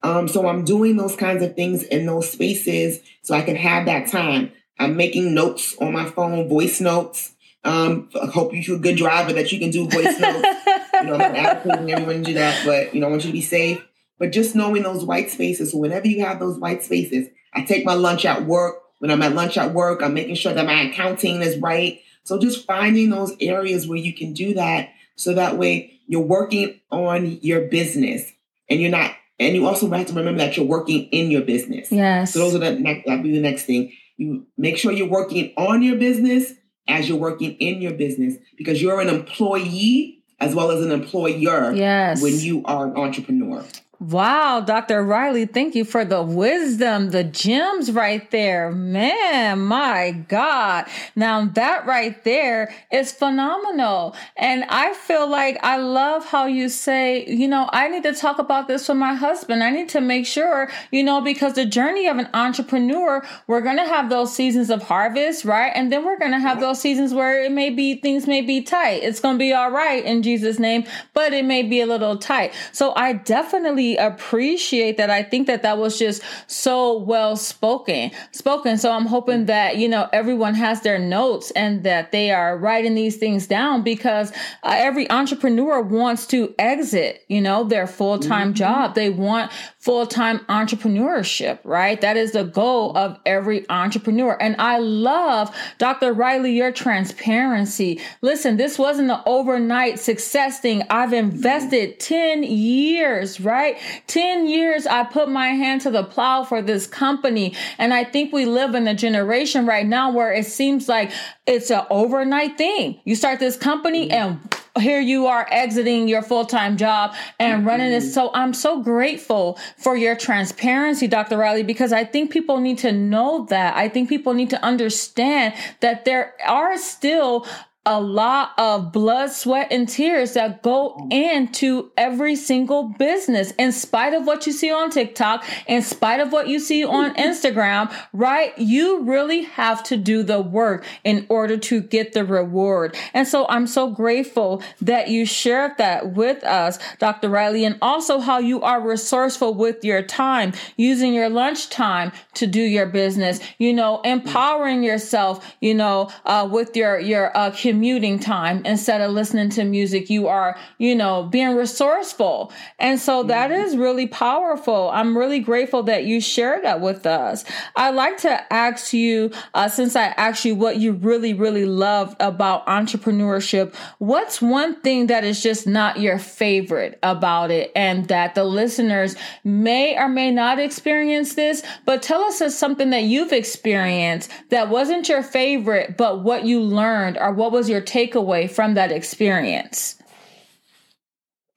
Um, 0.02 0.28
so 0.28 0.48
I'm 0.48 0.64
doing 0.64 0.96
those 0.96 1.14
kinds 1.14 1.42
of 1.42 1.54
things 1.54 1.82
in 1.82 2.06
those 2.06 2.32
spaces 2.32 3.00
so 3.20 3.34
I 3.34 3.42
can 3.42 3.54
have 3.56 3.84
that 3.84 4.10
time. 4.10 4.50
I'm 4.78 4.96
making 4.96 5.34
notes 5.34 5.76
on 5.76 5.92
my 5.92 6.06
phone, 6.06 6.48
voice 6.48 6.80
notes. 6.80 7.34
Um, 7.64 8.08
I 8.20 8.24
hope 8.24 8.52
you're 8.54 8.76
a 8.76 8.80
good 8.80 8.96
driver 8.96 9.34
that 9.34 9.52
you 9.52 9.58
can 9.58 9.70
do 9.70 9.86
voice 9.86 10.18
notes. 10.18 10.48
you 10.94 11.04
know, 11.04 11.12
I'm 11.12 11.18
not 11.18 11.36
advocating 11.36 11.92
everyone 11.92 12.16
to 12.16 12.22
do 12.22 12.34
that, 12.34 12.64
but 12.64 12.94
you 12.94 13.02
know, 13.02 13.08
I 13.08 13.10
want 13.10 13.24
you 13.24 13.28
to 13.28 13.36
be 13.36 13.42
safe. 13.42 13.86
But 14.18 14.32
just 14.32 14.54
knowing 14.54 14.84
those 14.84 15.04
white 15.04 15.30
spaces. 15.30 15.72
So 15.72 15.78
whenever 15.78 16.08
you 16.08 16.24
have 16.24 16.38
those 16.38 16.58
white 16.58 16.82
spaces, 16.82 17.28
I 17.52 17.62
take 17.62 17.84
my 17.84 17.94
lunch 17.94 18.24
at 18.24 18.46
work. 18.46 18.76
When 19.00 19.10
I'm 19.10 19.20
at 19.20 19.34
lunch 19.34 19.58
at 19.58 19.74
work, 19.74 20.00
I'm 20.02 20.14
making 20.14 20.36
sure 20.36 20.54
that 20.54 20.64
my 20.64 20.84
accounting 20.84 21.42
is 21.42 21.58
right. 21.58 22.00
So 22.22 22.38
just 22.38 22.64
finding 22.64 23.10
those 23.10 23.36
areas 23.38 23.86
where 23.86 23.98
you 23.98 24.14
can 24.14 24.32
do 24.32 24.54
that 24.54 24.88
so 25.16 25.35
that 25.35 25.59
way 25.59 26.00
you're 26.06 26.21
working 26.21 26.80
on 26.90 27.38
your 27.42 27.62
business 27.68 28.30
and 28.68 28.80
you're 28.80 28.90
not, 28.90 29.12
and 29.38 29.54
you 29.54 29.66
also 29.66 29.90
have 29.90 30.06
to 30.06 30.12
remember 30.12 30.38
that 30.38 30.56
you're 30.56 30.66
working 30.66 31.04
in 31.06 31.30
your 31.30 31.42
business. 31.42 31.90
Yes. 31.90 32.33
So 32.33 32.40
those 32.40 32.54
are 32.54 32.59
the 32.59 32.73
next, 32.73 33.06
that'll 33.06 33.23
be 33.23 33.33
the 33.33 33.40
next 33.40 33.64
thing. 33.64 33.92
You 34.16 34.47
make 34.56 34.76
sure 34.76 34.92
you're 34.92 35.09
working 35.09 35.52
on 35.56 35.83
your 35.83 35.97
business 35.97 36.52
as 36.87 37.09
you're 37.09 37.18
working 37.18 37.52
in 37.52 37.80
your 37.80 37.94
business 37.94 38.35
because 38.56 38.80
you're 38.80 39.00
an 39.00 39.09
employee 39.09 40.23
as 40.40 40.54
well 40.54 40.71
as 40.71 40.85
an 40.85 40.92
employer 40.92 41.73
yes. 41.73 42.23
when 42.23 42.38
you 42.38 42.62
are 42.64 42.87
an 42.87 42.97
entrepreneur. 42.97 43.64
Wow, 44.00 44.60
Dr. 44.60 45.04
Reilly, 45.04 45.46
thank 45.46 45.76
you 45.76 45.84
for 45.84 46.04
the 46.04 46.20
wisdom, 46.20 47.10
the 47.10 47.22
gems 47.22 47.92
right 47.92 48.28
there. 48.32 48.72
Man, 48.72 49.60
my 49.60 50.10
God. 50.28 50.86
Now 51.14 51.44
that 51.46 51.86
right 51.86 52.22
there 52.24 52.74
is 52.90 53.12
phenomenal. 53.12 54.16
And 54.36 54.64
I 54.64 54.94
feel 54.94 55.28
like 55.28 55.58
I 55.62 55.76
love 55.76 56.26
how 56.26 56.46
you 56.46 56.68
say, 56.68 57.24
you 57.26 57.46
know, 57.46 57.70
I 57.72 57.88
need 57.88 58.02
to 58.02 58.14
talk 58.14 58.40
about 58.40 58.66
this 58.66 58.88
with 58.88 58.98
my 58.98 59.14
husband. 59.14 59.62
I 59.62 59.70
need 59.70 59.88
to 59.90 60.00
make 60.00 60.26
sure, 60.26 60.68
you 60.90 61.04
know, 61.04 61.20
because 61.20 61.52
the 61.52 61.64
journey 61.64 62.08
of 62.08 62.18
an 62.18 62.28
entrepreneur, 62.34 63.24
we're 63.46 63.60
going 63.60 63.76
to 63.76 63.86
have 63.86 64.10
those 64.10 64.34
seasons 64.34 64.70
of 64.70 64.82
harvest, 64.82 65.44
right? 65.44 65.70
And 65.72 65.92
then 65.92 66.04
we're 66.04 66.18
going 66.18 66.32
to 66.32 66.40
have 66.40 66.58
those 66.58 66.80
seasons 66.80 67.14
where 67.14 67.44
it 67.44 67.52
may 67.52 67.70
be, 67.70 67.94
things 67.94 68.26
may 68.26 68.40
be 68.40 68.60
tight. 68.60 69.04
It's 69.04 69.20
going 69.20 69.36
to 69.36 69.38
be 69.38 69.52
all 69.52 69.70
right 69.70 70.04
in 70.04 70.22
Jesus' 70.24 70.58
name, 70.58 70.84
but 71.12 71.32
it 71.32 71.44
may 71.44 71.62
be 71.62 71.80
a 71.80 71.86
little 71.86 72.16
tight. 72.16 72.52
So 72.72 72.92
I 72.96 73.12
definitely 73.12 73.83
appreciate 73.92 74.96
that. 74.96 75.10
I 75.10 75.22
think 75.22 75.46
that 75.46 75.62
that 75.62 75.78
was 75.78 75.98
just 75.98 76.22
so 76.46 76.98
well 76.98 77.36
spoken, 77.36 78.10
spoken. 78.32 78.78
So 78.78 78.90
I'm 78.90 79.06
hoping 79.06 79.46
that, 79.46 79.76
you 79.76 79.88
know, 79.88 80.08
everyone 80.12 80.54
has 80.54 80.80
their 80.80 80.98
notes 80.98 81.50
and 81.52 81.84
that 81.84 82.10
they 82.10 82.30
are 82.30 82.56
writing 82.56 82.94
these 82.94 83.16
things 83.16 83.46
down 83.46 83.82
because 83.82 84.32
uh, 84.62 84.74
every 84.74 85.08
entrepreneur 85.10 85.80
wants 85.80 86.26
to 86.28 86.54
exit, 86.58 87.22
you 87.28 87.40
know, 87.40 87.64
their 87.64 87.86
full-time 87.86 88.48
mm-hmm. 88.48 88.54
job. 88.54 88.94
They 88.94 89.10
want 89.10 89.52
full 89.84 90.06
time 90.06 90.38
entrepreneurship, 90.48 91.58
right? 91.62 92.00
That 92.00 92.16
is 92.16 92.32
the 92.32 92.44
goal 92.44 92.96
of 92.96 93.18
every 93.26 93.68
entrepreneur. 93.68 94.34
And 94.40 94.56
I 94.58 94.78
love, 94.78 95.54
Dr. 95.76 96.14
Reilly, 96.14 96.52
your 96.52 96.72
transparency. 96.72 98.00
Listen, 98.22 98.56
this 98.56 98.78
wasn't 98.78 99.10
an 99.10 99.20
overnight 99.26 99.98
success 99.98 100.58
thing. 100.58 100.84
I've 100.88 101.12
invested 101.12 102.00
10 102.00 102.44
years, 102.44 103.38
right? 103.42 103.78
10 104.06 104.46
years 104.46 104.86
I 104.86 105.04
put 105.04 105.28
my 105.28 105.48
hand 105.48 105.82
to 105.82 105.90
the 105.90 106.02
plow 106.02 106.44
for 106.44 106.62
this 106.62 106.86
company. 106.86 107.54
And 107.76 107.92
I 107.92 108.04
think 108.04 108.32
we 108.32 108.46
live 108.46 108.74
in 108.74 108.88
a 108.88 108.94
generation 108.94 109.66
right 109.66 109.86
now 109.86 110.10
where 110.10 110.32
it 110.32 110.46
seems 110.46 110.88
like 110.88 111.12
it's 111.46 111.70
an 111.70 111.84
overnight 111.90 112.56
thing. 112.56 113.00
You 113.04 113.14
start 113.14 113.38
this 113.38 113.58
company 113.58 114.10
and 114.10 114.40
here 114.80 115.00
you 115.00 115.26
are 115.26 115.46
exiting 115.50 116.08
your 116.08 116.22
full-time 116.22 116.76
job 116.76 117.14
and 117.38 117.58
mm-hmm. 117.58 117.68
running 117.68 117.90
this. 117.90 118.12
So 118.12 118.30
I'm 118.34 118.52
so 118.52 118.82
grateful 118.82 119.58
for 119.76 119.96
your 119.96 120.16
transparency, 120.16 121.06
Dr. 121.06 121.38
Reilly, 121.38 121.62
because 121.62 121.92
I 121.92 122.04
think 122.04 122.30
people 122.30 122.60
need 122.60 122.78
to 122.78 122.92
know 122.92 123.46
that. 123.50 123.76
I 123.76 123.88
think 123.88 124.08
people 124.08 124.34
need 124.34 124.50
to 124.50 124.62
understand 124.64 125.54
that 125.80 126.04
there 126.04 126.34
are 126.46 126.76
still 126.78 127.46
a 127.86 128.00
lot 128.00 128.52
of 128.56 128.92
blood, 128.92 129.30
sweat, 129.30 129.68
and 129.70 129.86
tears 129.86 130.32
that 130.32 130.62
go 130.62 131.06
into 131.10 131.90
every 131.98 132.34
single 132.34 132.84
business, 132.84 133.50
in 133.52 133.72
spite 133.72 134.14
of 134.14 134.26
what 134.26 134.46
you 134.46 134.52
see 134.52 134.70
on 134.70 134.90
TikTok, 134.90 135.44
in 135.66 135.82
spite 135.82 136.20
of 136.20 136.32
what 136.32 136.48
you 136.48 136.58
see 136.58 136.82
on 136.84 137.14
Instagram, 137.16 137.94
right? 138.14 138.56
You 138.58 139.02
really 139.02 139.42
have 139.42 139.82
to 139.84 139.98
do 139.98 140.22
the 140.22 140.40
work 140.40 140.86
in 141.04 141.26
order 141.28 141.58
to 141.58 141.82
get 141.82 142.14
the 142.14 142.24
reward. 142.24 142.96
And 143.12 143.28
so 143.28 143.46
I'm 143.48 143.66
so 143.66 143.90
grateful 143.90 144.62
that 144.80 145.08
you 145.08 145.26
shared 145.26 145.76
that 145.76 146.12
with 146.14 146.42
us, 146.42 146.78
Dr. 146.98 147.28
Reilly, 147.28 147.66
and 147.66 147.76
also 147.82 148.18
how 148.18 148.38
you 148.38 148.62
are 148.62 148.80
resourceful 148.80 149.52
with 149.52 149.84
your 149.84 150.00
time, 150.00 150.54
using 150.78 151.12
your 151.12 151.28
lunch 151.28 151.68
time 151.68 152.12
to 152.34 152.46
do 152.46 152.62
your 152.62 152.86
business, 152.86 153.40
you 153.58 153.74
know, 153.74 154.00
empowering 154.02 154.82
yourself, 154.82 155.54
you 155.60 155.74
know, 155.74 156.10
uh, 156.24 156.48
with 156.50 156.74
your, 156.76 156.98
your, 156.98 157.36
uh, 157.36 157.50
community 157.50 157.73
commuting 157.74 158.20
time 158.20 158.64
instead 158.64 159.00
of 159.00 159.10
listening 159.10 159.50
to 159.50 159.64
music. 159.64 160.08
You 160.08 160.28
are, 160.28 160.56
you 160.78 160.94
know, 160.94 161.24
being 161.24 161.56
resourceful. 161.56 162.52
And 162.78 163.00
so 163.00 163.24
that 163.24 163.50
mm-hmm. 163.50 163.64
is 163.64 163.76
really 163.76 164.06
powerful. 164.06 164.90
I'm 164.92 165.18
really 165.18 165.40
grateful 165.40 165.82
that 165.84 166.04
you 166.04 166.20
shared 166.20 166.62
that 166.62 166.80
with 166.80 167.04
us. 167.04 167.44
I'd 167.74 167.96
like 167.96 168.18
to 168.18 168.52
ask 168.52 168.92
you, 168.92 169.32
uh, 169.54 169.68
since 169.68 169.96
I 169.96 170.04
asked 170.04 170.44
you 170.44 170.54
what 170.54 170.76
you 170.76 170.92
really, 170.92 171.34
really 171.34 171.64
love 171.64 172.14
about 172.20 172.64
entrepreneurship, 172.68 173.74
what's 173.98 174.40
one 174.40 174.80
thing 174.82 175.08
that 175.08 175.24
is 175.24 175.42
just 175.42 175.66
not 175.66 175.98
your 175.98 176.20
favorite 176.20 177.00
about 177.02 177.50
it 177.50 177.72
and 177.74 178.06
that 178.06 178.36
the 178.36 178.44
listeners 178.44 179.16
may 179.42 179.98
or 179.98 180.08
may 180.08 180.30
not 180.30 180.60
experience 180.60 181.34
this, 181.34 181.64
but 181.84 182.04
tell 182.04 182.22
us 182.22 182.40
something 182.56 182.90
that 182.90 183.02
you've 183.02 183.32
experienced 183.32 184.30
that 184.50 184.68
wasn't 184.68 185.08
your 185.08 185.24
favorite, 185.24 185.96
but 185.96 186.22
what 186.22 186.44
you 186.44 186.60
learned 186.60 187.18
or 187.18 187.32
what 187.32 187.50
was 187.50 187.63
was 187.64 187.71
your 187.71 187.80
takeaway 187.80 188.50
from 188.50 188.75
that 188.75 188.92
experience? 188.92 189.97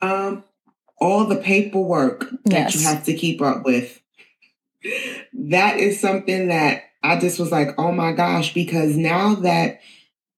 Um, 0.02 0.44
all 1.00 1.26
the 1.26 1.36
paperwork 1.36 2.26
yes. 2.46 2.74
that 2.74 2.80
you 2.80 2.88
have 2.88 3.04
to 3.06 3.14
keep 3.14 3.42
up 3.42 3.66
with. 3.66 4.02
That 5.34 5.78
is 5.78 6.00
something 6.00 6.48
that 6.48 6.84
I 7.04 7.20
just 7.20 7.40
was 7.40 7.52
like, 7.52 7.78
oh 7.78 7.92
my 7.92 8.14
gosh, 8.14 8.54
because 8.54 8.96
now 8.96 9.36
that 9.36 9.82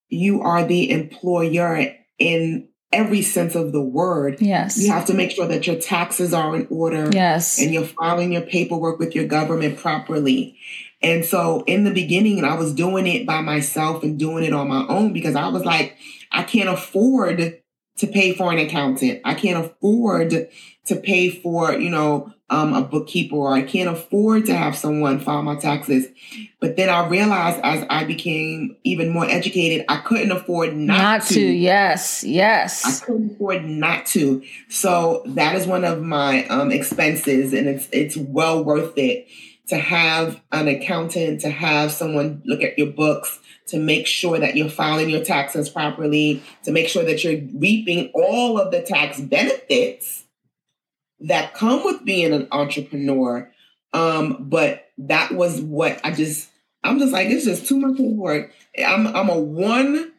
you 0.10 0.42
are 0.42 0.66
the 0.66 0.90
employer 0.90 1.94
in 2.18 2.68
every 2.92 3.22
sense 3.22 3.54
of 3.54 3.72
the 3.72 3.82
word. 3.82 4.42
Yes. 4.42 4.82
You 4.82 4.92
have 4.92 5.06
to 5.06 5.14
make 5.14 5.30
sure 5.30 5.48
that 5.48 5.68
your 5.68 5.76
taxes 5.76 6.34
are 6.34 6.56
in 6.56 6.66
order. 6.72 7.12
Yes. 7.14 7.60
And 7.60 7.72
you're 7.72 7.86
filing 7.86 8.34
your 8.34 8.42
paperwork 8.42 8.98
with 8.98 9.14
your 9.14 9.28
government 9.28 9.78
properly. 9.78 10.58
And 11.02 11.24
so 11.24 11.64
in 11.66 11.84
the 11.84 11.92
beginning, 11.92 12.44
I 12.44 12.56
was 12.56 12.74
doing 12.74 13.08
it 13.08 13.26
by 13.26 13.42
myself 13.42 14.04
and 14.04 14.20
doing 14.20 14.44
it 14.44 14.54
on 14.54 14.68
my 14.68 14.86
own 14.88 15.14
because 15.14 15.36
I 15.36 15.48
was 15.48 15.64
like, 15.64 15.98
I 16.32 16.44
can't 16.44 16.70
afford 16.70 17.62
to 17.98 18.08
pay 18.08 18.34
for 18.34 18.52
an 18.52 18.60
accountant. 18.60 19.22
I 19.24 19.34
can't 19.34 19.66
afford 19.66 20.50
to 20.86 20.96
pay 20.96 21.30
for, 21.30 21.74
you 21.74 21.90
know, 21.90 22.34
um, 22.50 22.74
a 22.74 22.82
bookkeeper 22.82 23.36
or 23.36 23.54
I 23.54 23.62
can't 23.62 23.90
afford 23.90 24.48
to 24.48 24.56
have 24.56 24.76
someone 24.76 25.20
file 25.20 25.44
my 25.44 25.56
taxes. 25.56 26.08
But 26.60 26.78
then 26.78 26.90
I 26.90 27.08
realized 27.08 27.60
as 27.64 27.86
I 27.90 28.06
became 28.06 28.76
even 28.84 29.10
more 29.10 29.26
educated, 29.26 29.86
I 29.88 29.98
couldn't 29.98 30.32
afford 30.32 30.76
not, 30.76 30.98
not 30.98 31.22
to. 31.28 31.34
to. 31.36 31.42
Yes, 31.42 32.24
yes. 32.24 33.04
I 33.04 33.06
couldn't 33.06 33.36
afford 33.36 33.66
not 33.66 34.08
to. 34.08 34.44
So 34.68 35.22
that 35.28 35.56
is 35.56 35.68
one 35.68 35.84
of 35.84 36.02
my 36.02 36.48
um, 36.48 36.72
expenses 36.72 37.54
and 37.54 37.68
it's, 37.68 37.88
it's 37.92 38.18
well 38.18 38.64
worth 38.64 38.98
it 38.98 39.28
to 39.70 39.78
have 39.78 40.42
an 40.52 40.68
accountant, 40.68 41.42
to 41.42 41.50
have 41.50 41.92
someone 41.92 42.42
look 42.46 42.62
at 42.62 42.78
your 42.78 42.92
books, 42.92 43.40
to 43.68 43.78
make 43.78 44.08
sure 44.08 44.40
that 44.40 44.56
you're 44.56 44.70
filing 44.70 45.10
your 45.10 45.24
taxes 45.24 45.70
properly, 45.70 46.44
to 46.64 46.72
make 46.72 46.88
sure 46.88 47.04
that 47.04 47.24
you're 47.24 47.42
reaping 47.56 48.12
all 48.14 48.60
of 48.60 48.72
the 48.72 48.82
tax 48.82 49.20
benefits 49.20 50.26
that 51.20 51.54
come 51.54 51.84
with 51.84 52.04
being 52.04 52.34
an 52.34 52.48
entrepreneur. 52.52 53.52
Um, 53.94 54.38
but 54.50 54.88
that 54.98 55.32
was 55.32 55.62
what 55.62 56.00
I 56.04 56.12
just, 56.12 56.50
I'm 56.84 57.00
just 57.00 57.14
like, 57.14 57.28
it's 57.30 57.46
just 57.46 57.68
too 57.68 57.80
much 57.80 58.00
work. 58.00 58.52
I'm, 58.78 59.08
I'm 59.08 59.30
a 59.30 59.38
one 59.38 60.12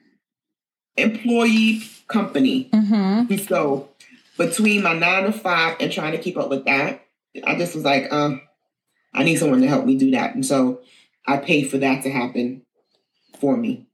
employee 0.96 1.82
company. 2.08 2.68
Mm-hmm. 2.72 3.36
So 3.46 3.88
between 4.38 4.82
my 4.82 4.94
nine 4.94 5.24
to 5.24 5.32
five 5.32 5.76
and 5.80 5.90
trying 5.90 6.12
to 6.12 6.18
keep 6.18 6.36
up 6.36 6.50
with 6.50 6.66
that, 6.66 7.04
I 7.44 7.56
just 7.56 7.74
was 7.74 7.84
like, 7.84 8.12
um, 8.12 8.42
I 9.12 9.24
need 9.24 9.36
someone 9.36 9.60
to 9.60 9.68
help 9.68 9.84
me 9.84 9.96
do 9.96 10.10
that. 10.12 10.34
And 10.34 10.44
so 10.44 10.80
I 11.26 11.36
pay 11.38 11.64
for 11.64 11.78
that 11.78 12.02
to 12.04 12.10
happen 12.10 12.62
for 13.40 13.56
me. 13.56 13.89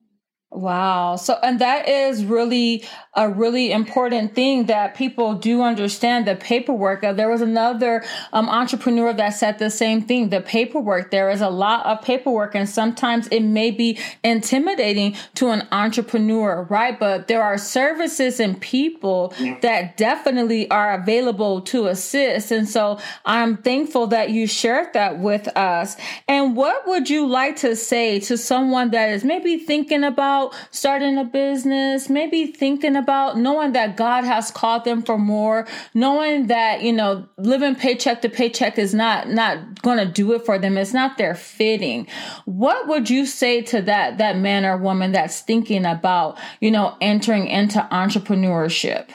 Wow. 0.53 1.17
So, 1.17 1.37
and 1.43 1.59
that 1.59 1.89
is 1.89 2.25
really 2.25 2.85
a 3.15 3.29
really 3.29 3.73
important 3.73 4.37
thing 4.37 4.67
that 4.67 4.95
people 4.95 5.35
do 5.35 5.61
understand 5.61 6.27
the 6.27 6.37
paperwork. 6.37 7.03
Uh, 7.03 7.13
there 7.13 7.29
was 7.29 7.41
another 7.41 8.05
um, 8.33 8.49
entrepreneur 8.49 9.13
that 9.13 9.31
said 9.31 9.59
the 9.59 9.71
same 9.71 10.03
thing. 10.03 10.29
The 10.29 10.41
paperwork, 10.41 11.11
there 11.11 11.31
is 11.31 11.41
a 11.41 11.49
lot 11.51 11.85
of 11.85 12.01
paperwork 12.01 12.55
and 12.55 12.69
sometimes 12.69 13.27
it 13.33 13.41
may 13.41 13.73
be 13.73 13.99
intimidating 14.23 15.17
to 15.35 15.49
an 15.49 15.67
entrepreneur, 15.73 16.63
right? 16.71 16.99
But 16.99 17.27
there 17.27 17.43
are 17.43 17.59
services 17.59 18.39
and 18.39 18.61
people 18.61 19.35
that 19.63 19.97
definitely 19.97 20.71
are 20.71 20.95
available 20.95 21.61
to 21.63 21.87
assist. 21.89 22.53
And 22.53 22.69
so 22.69 23.01
I'm 23.25 23.57
thankful 23.57 24.07
that 24.09 24.31
you 24.31 24.47
shared 24.47 24.93
that 24.93 25.19
with 25.19 25.49
us. 25.57 25.97
And 26.29 26.55
what 26.55 26.87
would 26.87 27.11
you 27.11 27.27
like 27.27 27.57
to 27.57 27.75
say 27.75 28.21
to 28.21 28.39
someone 28.39 28.93
that 28.93 29.11
is 29.11 29.25
maybe 29.25 29.59
thinking 29.59 30.05
about 30.05 30.36
about 30.37 30.55
starting 30.71 31.19
a 31.19 31.25
business, 31.25 32.09
maybe 32.09 32.47
thinking 32.47 32.97
about 32.97 33.39
knowing 33.39 33.73
that 33.73 33.97
God 33.97 34.25
has 34.25 34.51
called 34.51 34.85
them 34.85 35.03
for 35.03 35.19
more, 35.19 35.67
knowing 35.95 36.49
that, 36.49 36.83
you 36.83 36.93
know, 36.93 37.29
living 37.39 37.75
paycheck 37.75 38.23
to 38.23 38.29
paycheck 38.29 38.79
is 38.79 38.95
not 38.95 39.29
not 39.29 39.83
going 39.83 39.99
to 39.99 40.07
do 40.07 40.33
it 40.33 40.45
for 40.45 40.59
them. 40.59 40.77
It's 40.77 40.93
not 40.93 41.19
their 41.19 41.35
fitting. 41.35 42.07
What 42.45 42.89
would 42.89 43.11
you 43.11 43.27
say 43.27 43.63
to 43.63 43.83
that 43.83 44.19
that 44.19 44.37
man 44.37 44.65
or 44.65 44.77
woman 44.77 45.13
that's 45.13 45.41
thinking 45.41 45.85
about, 45.85 46.39
you 46.61 46.71
know, 46.71 46.97
entering 47.01 47.47
into 47.49 47.87
entrepreneurship? 47.91 49.09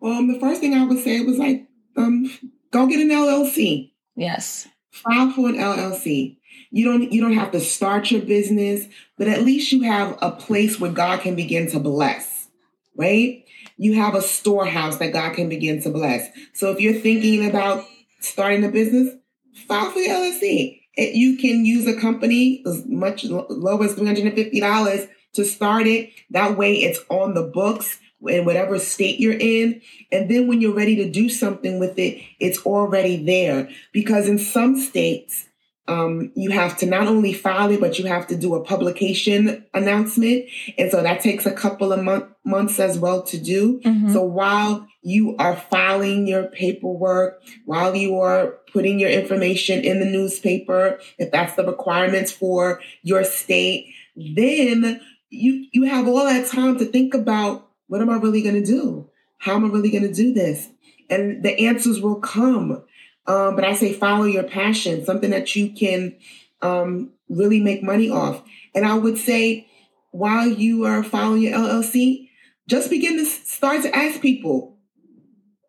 Well, 0.00 0.18
um, 0.18 0.32
the 0.32 0.40
first 0.40 0.60
thing 0.60 0.74
I 0.74 0.84
would 0.84 0.98
say 0.98 1.20
was 1.20 1.38
like, 1.38 1.66
um, 1.96 2.30
go 2.72 2.86
get 2.86 3.00
an 3.00 3.10
LLC. 3.10 3.92
Yes. 4.16 4.66
File 4.90 5.30
for 5.30 5.48
an 5.48 5.56
LLC. 5.56 6.38
You 6.72 6.86
don't 6.86 7.12
you 7.12 7.20
don't 7.20 7.34
have 7.34 7.52
to 7.52 7.60
start 7.60 8.10
your 8.10 8.22
business, 8.22 8.86
but 9.18 9.28
at 9.28 9.42
least 9.42 9.72
you 9.72 9.82
have 9.82 10.18
a 10.22 10.30
place 10.30 10.80
where 10.80 10.90
God 10.90 11.20
can 11.20 11.36
begin 11.36 11.70
to 11.70 11.78
bless, 11.78 12.48
right? 12.96 13.44
You 13.76 13.94
have 13.94 14.14
a 14.14 14.22
storehouse 14.22 14.96
that 14.96 15.12
God 15.12 15.34
can 15.34 15.50
begin 15.50 15.82
to 15.82 15.90
bless. 15.90 16.26
So 16.54 16.70
if 16.70 16.80
you're 16.80 16.94
thinking 16.94 17.48
about 17.48 17.84
starting 18.20 18.64
a 18.64 18.70
business, 18.70 19.14
file 19.68 19.90
for 19.90 19.98
your 19.98 20.16
LLC. 20.16 20.80
It, 20.96 21.14
you 21.14 21.36
can 21.36 21.66
use 21.66 21.86
a 21.86 22.00
company 22.00 22.62
as 22.66 22.86
much 22.86 23.24
low 23.24 23.82
as 23.82 23.94
$350 23.94 25.08
to 25.34 25.44
start 25.44 25.86
it. 25.86 26.10
That 26.30 26.56
way 26.56 26.76
it's 26.76 27.00
on 27.10 27.34
the 27.34 27.42
books 27.42 27.98
in 28.26 28.44
whatever 28.44 28.78
state 28.78 29.20
you're 29.20 29.38
in. 29.38 29.82
And 30.10 30.30
then 30.30 30.48
when 30.48 30.60
you're 30.60 30.74
ready 30.74 30.96
to 30.96 31.10
do 31.10 31.28
something 31.28 31.78
with 31.78 31.98
it, 31.98 32.22
it's 32.40 32.64
already 32.64 33.22
there. 33.24 33.68
Because 33.92 34.28
in 34.28 34.38
some 34.38 34.78
states, 34.78 35.48
um, 35.88 36.30
you 36.36 36.50
have 36.50 36.76
to 36.78 36.86
not 36.86 37.08
only 37.08 37.32
file 37.32 37.70
it, 37.70 37.80
but 37.80 37.98
you 37.98 38.06
have 38.06 38.26
to 38.28 38.36
do 38.36 38.54
a 38.54 38.64
publication 38.64 39.66
announcement. 39.74 40.44
And 40.78 40.90
so 40.90 41.02
that 41.02 41.20
takes 41.20 41.44
a 41.44 41.52
couple 41.52 41.92
of 41.92 42.02
month, 42.02 42.26
months 42.44 42.78
as 42.78 42.98
well 42.98 43.22
to 43.24 43.38
do. 43.38 43.80
Mm-hmm. 43.80 44.12
So 44.12 44.22
while 44.22 44.86
you 45.02 45.36
are 45.38 45.56
filing 45.56 46.28
your 46.28 46.44
paperwork, 46.44 47.42
while 47.64 47.96
you 47.96 48.20
are 48.20 48.58
putting 48.72 49.00
your 49.00 49.10
information 49.10 49.82
in 49.82 49.98
the 49.98 50.06
newspaper, 50.06 51.00
if 51.18 51.32
that's 51.32 51.56
the 51.56 51.66
requirements 51.66 52.30
for 52.30 52.80
your 53.02 53.24
state, 53.24 53.92
then 54.16 55.00
you, 55.30 55.66
you 55.72 55.84
have 55.84 56.06
all 56.06 56.24
that 56.24 56.48
time 56.48 56.78
to 56.78 56.84
think 56.84 57.12
about 57.12 57.68
what 57.88 58.00
am 58.00 58.10
I 58.10 58.16
really 58.16 58.42
going 58.42 58.62
to 58.62 58.64
do? 58.64 59.10
How 59.38 59.56
am 59.56 59.64
I 59.64 59.68
really 59.68 59.90
going 59.90 60.06
to 60.06 60.14
do 60.14 60.32
this? 60.32 60.68
And 61.10 61.42
the 61.42 61.66
answers 61.66 62.00
will 62.00 62.20
come 62.20 62.84
Um, 63.26 63.54
but 63.54 63.64
I 63.64 63.74
say 63.74 63.92
follow 63.92 64.24
your 64.24 64.42
passion, 64.42 65.04
something 65.04 65.30
that 65.30 65.54
you 65.54 65.70
can 65.70 66.16
um, 66.60 67.12
really 67.28 67.60
make 67.60 67.82
money 67.82 68.10
off. 68.10 68.42
And 68.74 68.84
I 68.84 68.94
would 68.94 69.18
say 69.18 69.68
while 70.10 70.46
you 70.46 70.84
are 70.84 71.02
following 71.02 71.42
your 71.42 71.58
LLC, 71.58 72.28
just 72.68 72.90
begin 72.90 73.16
to 73.18 73.24
start 73.24 73.82
to 73.82 73.94
ask 73.94 74.20
people, 74.20 74.78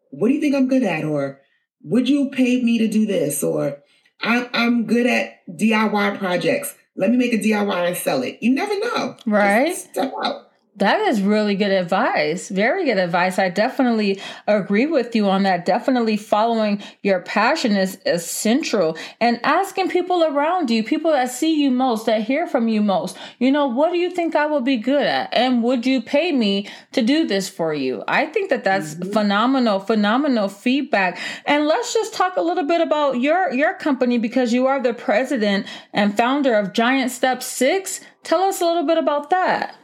what 0.09 0.27
do 0.27 0.33
you 0.35 0.41
think 0.41 0.55
I'm 0.55 0.67
good 0.67 0.83
at? 0.83 1.03
Or 1.03 1.41
would 1.83 2.07
you 2.07 2.29
pay 2.29 2.61
me 2.61 2.77
to 2.79 2.87
do 2.87 3.05
this? 3.05 3.43
Or 3.43 3.77
I'm, 4.21 4.47
I'm 4.53 4.85
good 4.85 5.05
at 5.05 5.47
DIY 5.49 6.17
projects. 6.17 6.75
Let 6.95 7.09
me 7.09 7.17
make 7.17 7.33
a 7.33 7.37
DIY 7.37 7.87
and 7.87 7.97
sell 7.97 8.21
it. 8.23 8.37
You 8.41 8.53
never 8.53 8.77
know. 8.79 9.17
Right. 9.25 9.67
Just 9.67 9.89
step 9.89 10.13
out. 10.23 10.49
That 10.77 11.01
is 11.01 11.21
really 11.21 11.55
good 11.55 11.71
advice. 11.71 12.49
Very 12.49 12.85
good 12.85 12.97
advice. 12.97 13.37
I 13.37 13.49
definitely 13.49 14.19
agree 14.47 14.87
with 14.87 15.15
you 15.15 15.29
on 15.29 15.43
that. 15.43 15.65
Definitely 15.65 16.17
following 16.17 16.81
your 17.03 17.19
passion 17.19 17.75
is 17.75 17.99
essential 18.07 18.97
and 19.21 19.39
asking 19.43 19.89
people 19.89 20.23
around 20.23 20.71
you, 20.71 20.83
people 20.83 21.11
that 21.11 21.29
see 21.29 21.61
you 21.61 21.69
most, 21.69 22.07
that 22.07 22.23
hear 22.23 22.47
from 22.47 22.67
you 22.67 22.81
most, 22.81 23.15
you 23.37 23.51
know, 23.51 23.67
what 23.67 23.91
do 23.91 23.99
you 23.99 24.09
think 24.09 24.35
I 24.35 24.47
will 24.47 24.61
be 24.61 24.77
good 24.77 25.05
at? 25.05 25.31
And 25.31 25.61
would 25.61 25.85
you 25.85 26.01
pay 26.01 26.31
me 26.31 26.67
to 26.93 27.03
do 27.03 27.27
this 27.27 27.47
for 27.47 27.71
you? 27.75 28.03
I 28.07 28.25
think 28.25 28.49
that 28.49 28.63
that's 28.63 28.95
mm-hmm. 28.95 29.11
phenomenal, 29.11 29.79
phenomenal 29.79 30.49
feedback. 30.49 31.19
And 31.45 31.67
let's 31.67 31.93
just 31.93 32.15
talk 32.15 32.35
a 32.35 32.41
little 32.41 32.65
bit 32.65 32.81
about 32.81 33.21
your, 33.21 33.53
your 33.53 33.75
company 33.75 34.17
because 34.17 34.51
you 34.51 34.65
are 34.65 34.81
the 34.81 34.95
president 34.95 35.67
and 35.93 36.17
founder 36.17 36.55
of 36.55 36.73
Giant 36.73 37.11
Step 37.11 37.43
Six. 37.43 37.99
Tell 38.23 38.41
us 38.41 38.59
a 38.59 38.65
little 38.65 38.87
bit 38.87 38.97
about 38.97 39.29
that. 39.29 39.77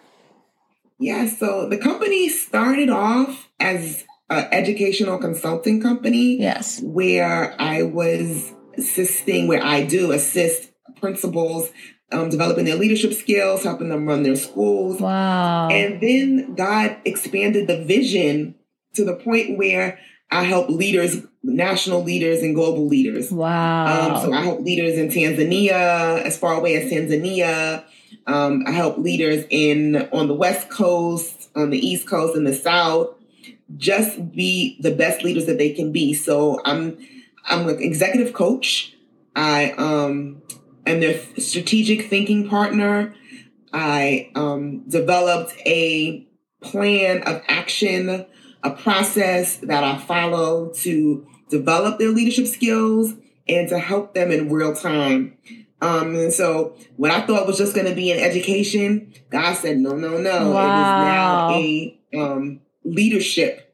Yeah, 1.00 1.28
so 1.28 1.68
the 1.70 1.78
company 1.78 2.30
started 2.30 2.90
off 2.90 3.50
as 3.60 4.04
an 4.30 4.48
educational 4.52 5.18
consulting 5.18 5.82
company. 5.82 6.38
Yes. 6.40 6.82
Where 6.82 7.56
I 7.60 7.84
was 7.84 8.54
assisting, 8.78 9.48
where 9.48 9.64
I 9.64 9.84
do 9.84 10.12
assist 10.12 10.72
principals 11.00 11.72
um, 12.12 12.30
developing 12.30 12.66
their 12.66 12.76
leadership 12.76 13.14
skills, 13.14 13.64
helping 13.64 13.90
them 13.90 14.08
run 14.08 14.24
their 14.24 14.36
schools. 14.36 15.00
Wow. 15.00 15.70
And 15.70 16.02
then 16.02 16.56
God 16.56 16.98
expanded 17.06 17.68
the 17.68 17.84
vision 17.84 18.56
to 18.96 19.06
the 19.06 19.16
point 19.16 19.58
where 19.58 20.00
I 20.32 20.44
help 20.44 20.70
leaders, 20.70 21.26
national 21.44 22.04
leaders 22.04 22.42
and 22.42 22.56
global 22.56 22.88
leaders. 22.88 23.32
Wow. 23.32 24.16
Um, 24.16 24.22
so 24.22 24.34
I 24.34 24.42
help 24.42 24.62
leaders 24.62 24.98
in 24.98 25.10
Tanzania, 25.10 26.22
as 26.22 26.38
far 26.38 26.54
away 26.54 26.76
as 26.76 26.92
Tanzania, 26.92 27.84
um, 28.28 28.64
I 28.68 28.72
help 28.72 28.98
leaders 28.98 29.46
in 29.50 30.08
on 30.12 30.28
the 30.28 30.34
West 30.34 30.70
Coast, 30.70 31.50
on 31.56 31.70
the 31.70 31.78
East 31.78 32.08
Coast, 32.08 32.36
and 32.36 32.46
the 32.46 32.54
South 32.54 33.16
just 33.78 34.32
be 34.32 34.78
the 34.82 34.92
best 34.92 35.24
leaders 35.24 35.46
that 35.46 35.58
they 35.58 35.72
can 35.74 35.92
be. 35.92 36.14
So 36.14 36.62
I'm 36.66 36.98
I'm 37.46 37.68
an 37.68 37.82
executive 37.82 38.34
coach. 38.34 38.96
I 39.36 39.72
um, 39.72 40.42
am 40.86 41.00
their 41.00 41.20
strategic 41.38 42.10
thinking 42.10 42.48
partner. 42.48 43.14
I 43.72 44.32
um, 44.36 44.84
developed 44.90 45.56
a 45.66 46.28
plan 46.62 47.24
of 47.24 47.42
action, 47.48 48.26
a 48.64 48.72
process 48.72 49.58
that 49.58 49.84
I 49.84 49.98
follow 49.98 50.70
to 50.78 51.28
develop 51.50 52.00
their 52.00 52.10
leadership 52.10 52.48
skills 52.48 53.14
and 53.48 53.70
to 53.70 53.80
help 53.80 54.14
them 54.14 54.32
in 54.32 54.52
real 54.52 54.76
time 54.76 55.38
um, 55.82 56.16
and 56.16 56.34
so 56.34 56.76
what 56.98 57.12
I 57.12 57.26
thought 57.26 57.48
was 57.48 57.58
just 57.58 57.74
going 57.74 57.88
to 57.88 57.96
be 57.96 58.12
an 58.12 58.20
education, 58.20 59.14
God 59.30 59.56
said, 59.56 59.78
no, 59.78 59.96
no, 59.96 60.18
no. 60.18 60.52
Wow. 60.52 61.56
It 61.56 61.60
is 61.60 62.16
now 62.16 62.20
a 62.20 62.32
um, 62.34 62.62
leadership, 62.84 63.74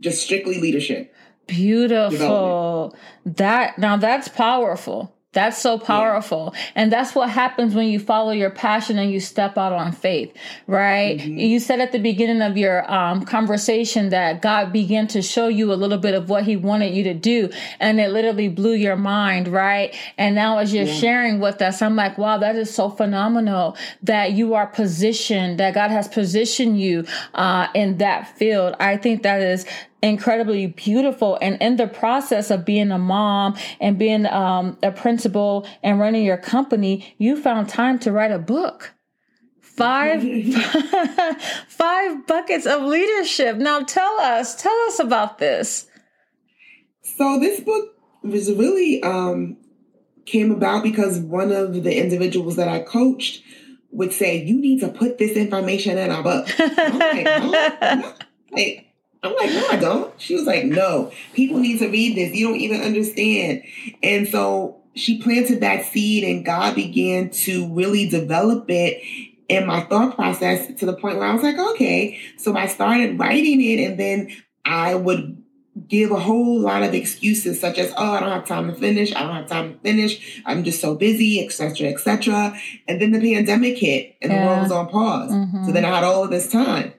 just 0.00 0.22
strictly 0.22 0.60
leadership. 0.60 1.14
Beautiful. 1.46 2.94
That 3.24 3.78
now 3.78 3.96
that's 3.96 4.28
powerful. 4.28 5.16
That's 5.32 5.58
so 5.58 5.78
powerful. 5.78 6.50
Yeah. 6.52 6.60
And 6.74 6.92
that's 6.92 7.14
what 7.14 7.30
happens 7.30 7.72
when 7.72 7.86
you 7.86 8.00
follow 8.00 8.32
your 8.32 8.50
passion 8.50 8.98
and 8.98 9.12
you 9.12 9.20
step 9.20 9.56
out 9.56 9.72
on 9.72 9.92
faith, 9.92 10.34
right? 10.66 11.18
Mm-hmm. 11.18 11.38
You 11.38 11.60
said 11.60 11.78
at 11.78 11.92
the 11.92 12.00
beginning 12.00 12.42
of 12.42 12.56
your 12.56 12.90
um, 12.92 13.24
conversation 13.24 14.08
that 14.08 14.42
God 14.42 14.72
began 14.72 15.06
to 15.08 15.22
show 15.22 15.46
you 15.46 15.72
a 15.72 15.74
little 15.74 15.98
bit 15.98 16.14
of 16.14 16.28
what 16.28 16.42
he 16.42 16.56
wanted 16.56 16.94
you 16.94 17.04
to 17.04 17.14
do. 17.14 17.48
And 17.78 18.00
it 18.00 18.10
literally 18.10 18.48
blew 18.48 18.72
your 18.72 18.96
mind, 18.96 19.46
right? 19.46 19.94
And 20.18 20.34
now 20.34 20.58
as 20.58 20.74
you're 20.74 20.84
yeah. 20.84 20.94
sharing 20.94 21.38
with 21.38 21.62
us, 21.62 21.80
I'm 21.80 21.94
like, 21.94 22.18
wow, 22.18 22.38
that 22.38 22.56
is 22.56 22.74
so 22.74 22.90
phenomenal 22.90 23.76
that 24.02 24.32
you 24.32 24.54
are 24.54 24.66
positioned, 24.66 25.60
that 25.60 25.74
God 25.74 25.92
has 25.92 26.08
positioned 26.08 26.80
you 26.80 27.06
uh, 27.34 27.68
in 27.72 27.98
that 27.98 28.36
field. 28.36 28.74
I 28.80 28.96
think 28.96 29.22
that 29.22 29.40
is 29.40 29.64
incredibly 30.02 30.66
beautiful. 30.66 31.38
And 31.40 31.60
in 31.60 31.76
the 31.76 31.86
process 31.86 32.50
of 32.50 32.64
being 32.64 32.90
a 32.90 32.98
mom 32.98 33.56
and 33.80 33.98
being 33.98 34.26
um, 34.26 34.78
a 34.82 34.90
principal 34.90 35.66
and 35.82 35.98
running 35.98 36.24
your 36.24 36.36
company, 36.36 37.14
you 37.18 37.40
found 37.40 37.68
time 37.68 37.98
to 38.00 38.12
write 38.12 38.32
a 38.32 38.38
book. 38.38 38.94
Five, 39.60 40.22
five 41.68 42.26
buckets 42.26 42.66
of 42.66 42.82
leadership. 42.82 43.56
Now 43.56 43.80
tell 43.82 44.20
us, 44.20 44.60
tell 44.60 44.76
us 44.88 44.98
about 44.98 45.38
this. 45.38 45.86
So 47.02 47.38
this 47.40 47.60
book 47.60 47.94
was 48.22 48.52
really 48.52 49.02
um, 49.02 49.56
came 50.26 50.50
about 50.50 50.82
because 50.82 51.18
one 51.18 51.50
of 51.50 51.82
the 51.82 51.98
individuals 51.98 52.56
that 52.56 52.68
I 52.68 52.80
coached 52.80 53.42
would 53.90 54.12
say, 54.12 54.44
"You 54.44 54.60
need 54.60 54.80
to 54.80 54.88
put 54.88 55.16
this 55.18 55.32
information 55.32 55.96
in 55.96 56.10
our 56.10 56.22
book." 56.22 56.46
Like. 58.52 58.86
I'm 59.22 59.34
like, 59.34 59.50
no, 59.50 59.66
I 59.68 59.76
don't. 59.76 60.20
She 60.20 60.34
was 60.34 60.46
like, 60.46 60.64
no, 60.64 61.12
people 61.34 61.58
need 61.58 61.78
to 61.80 61.88
read 61.88 62.16
this. 62.16 62.34
You 62.34 62.48
don't 62.48 62.60
even 62.60 62.80
understand. 62.80 63.62
And 64.02 64.26
so 64.26 64.80
she 64.94 65.22
planted 65.22 65.60
that 65.60 65.84
seed 65.86 66.24
and 66.24 66.44
God 66.44 66.74
began 66.74 67.30
to 67.30 67.72
really 67.74 68.08
develop 68.08 68.64
it 68.68 69.02
in 69.48 69.66
my 69.66 69.82
thought 69.82 70.14
process 70.14 70.72
to 70.78 70.86
the 70.86 70.94
point 70.94 71.18
where 71.18 71.26
I 71.26 71.34
was 71.34 71.42
like, 71.42 71.58
okay. 71.58 72.18
So 72.38 72.56
I 72.56 72.66
started 72.66 73.18
writing 73.18 73.60
it 73.60 73.84
and 73.84 73.98
then 74.00 74.30
I 74.64 74.94
would 74.94 75.42
give 75.86 76.10
a 76.10 76.18
whole 76.18 76.60
lot 76.60 76.82
of 76.82 76.94
excuses 76.94 77.60
such 77.60 77.78
as, 77.78 77.92
oh, 77.96 78.12
I 78.12 78.20
don't 78.20 78.30
have 78.30 78.46
time 78.46 78.68
to 78.68 78.74
finish. 78.74 79.14
I 79.14 79.22
don't 79.22 79.34
have 79.34 79.48
time 79.48 79.74
to 79.74 79.78
finish. 79.80 80.42
I'm 80.46 80.64
just 80.64 80.80
so 80.80 80.94
busy, 80.94 81.44
etc., 81.44 81.88
etc. 81.88 82.58
And 82.88 83.00
then 83.00 83.12
the 83.12 83.34
pandemic 83.34 83.78
hit 83.78 84.16
and 84.22 84.32
yeah. 84.32 84.40
the 84.40 84.46
world 84.46 84.62
was 84.62 84.72
on 84.72 84.88
pause. 84.88 85.30
Mm-hmm. 85.30 85.66
So 85.66 85.72
then 85.72 85.84
I 85.84 85.94
had 85.94 86.04
all 86.04 86.24
of 86.24 86.30
this 86.30 86.50
time. 86.50 86.94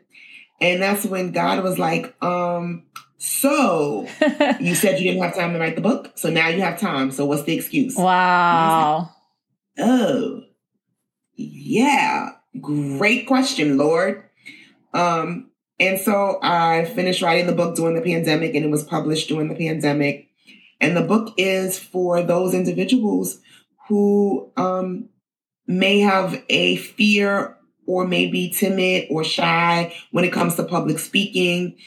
And 0.62 0.82
that's 0.82 1.06
when 1.06 1.32
God 1.32 1.64
was 1.64 1.80
like, 1.80 2.16
um, 2.24 2.84
so 3.18 4.08
you 4.60 4.76
said 4.76 5.00
you 5.00 5.12
didn't 5.12 5.24
have 5.24 5.36
time 5.36 5.54
to 5.54 5.60
write 5.60 5.76
the 5.76 5.82
book. 5.82 6.12
So 6.16 6.30
now 6.30 6.48
you 6.48 6.62
have 6.62 6.80
time. 6.80 7.12
So 7.12 7.26
what's 7.26 7.44
the 7.44 7.56
excuse? 7.56 7.96
Wow. 7.96 9.10
Like, 9.78 9.88
oh, 9.88 10.44
yeah. 11.36 12.30
Great 12.60 13.28
question, 13.28 13.78
Lord. 13.78 14.24
Um, 14.94 15.52
and 15.80 16.00
so 16.00 16.38
I 16.44 16.86
finished 16.86 17.22
writing 17.24 17.48
the 17.48 17.54
book 17.54 17.76
during 17.76 17.96
the 17.96 18.02
pandemic 18.02 18.54
and 18.54 18.64
it 18.64 18.70
was 18.70 18.84
published 18.84 19.30
during 19.30 19.50
the 19.50 19.56
pandemic. 19.56 20.28
And 20.80 20.96
the 20.96 21.02
book 21.02 21.34
is 21.38 21.80
for 21.80 22.22
those 22.22 22.54
individuals 22.54 23.40
who 23.88 24.52
um, 24.58 25.10
may 25.66 26.00
have 26.00 26.44
a 26.50 26.76
fear 26.76 27.58
or 27.86 28.08
maybe 28.08 28.50
timid 28.50 29.08
or 29.10 29.24
shy 29.24 29.94
when 30.12 30.24
it 30.24 30.34
comes 30.34 30.56
to 30.56 30.64
public 30.64 31.00
speaking. 31.00 31.78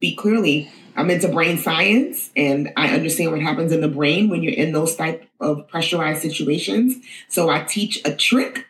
Be 0.00 0.16
clearly, 0.16 0.70
I'm 0.96 1.10
into 1.10 1.28
brain 1.28 1.58
science 1.58 2.30
and 2.34 2.72
I 2.76 2.88
understand 2.88 3.32
what 3.32 3.42
happens 3.42 3.70
in 3.70 3.82
the 3.82 3.88
brain 3.88 4.30
when 4.30 4.42
you're 4.42 4.54
in 4.54 4.72
those 4.72 4.96
type 4.96 5.28
of 5.40 5.68
pressurized 5.68 6.22
situations. 6.22 6.96
So 7.28 7.50
I 7.50 7.62
teach 7.64 8.00
a 8.04 8.14
trick 8.14 8.66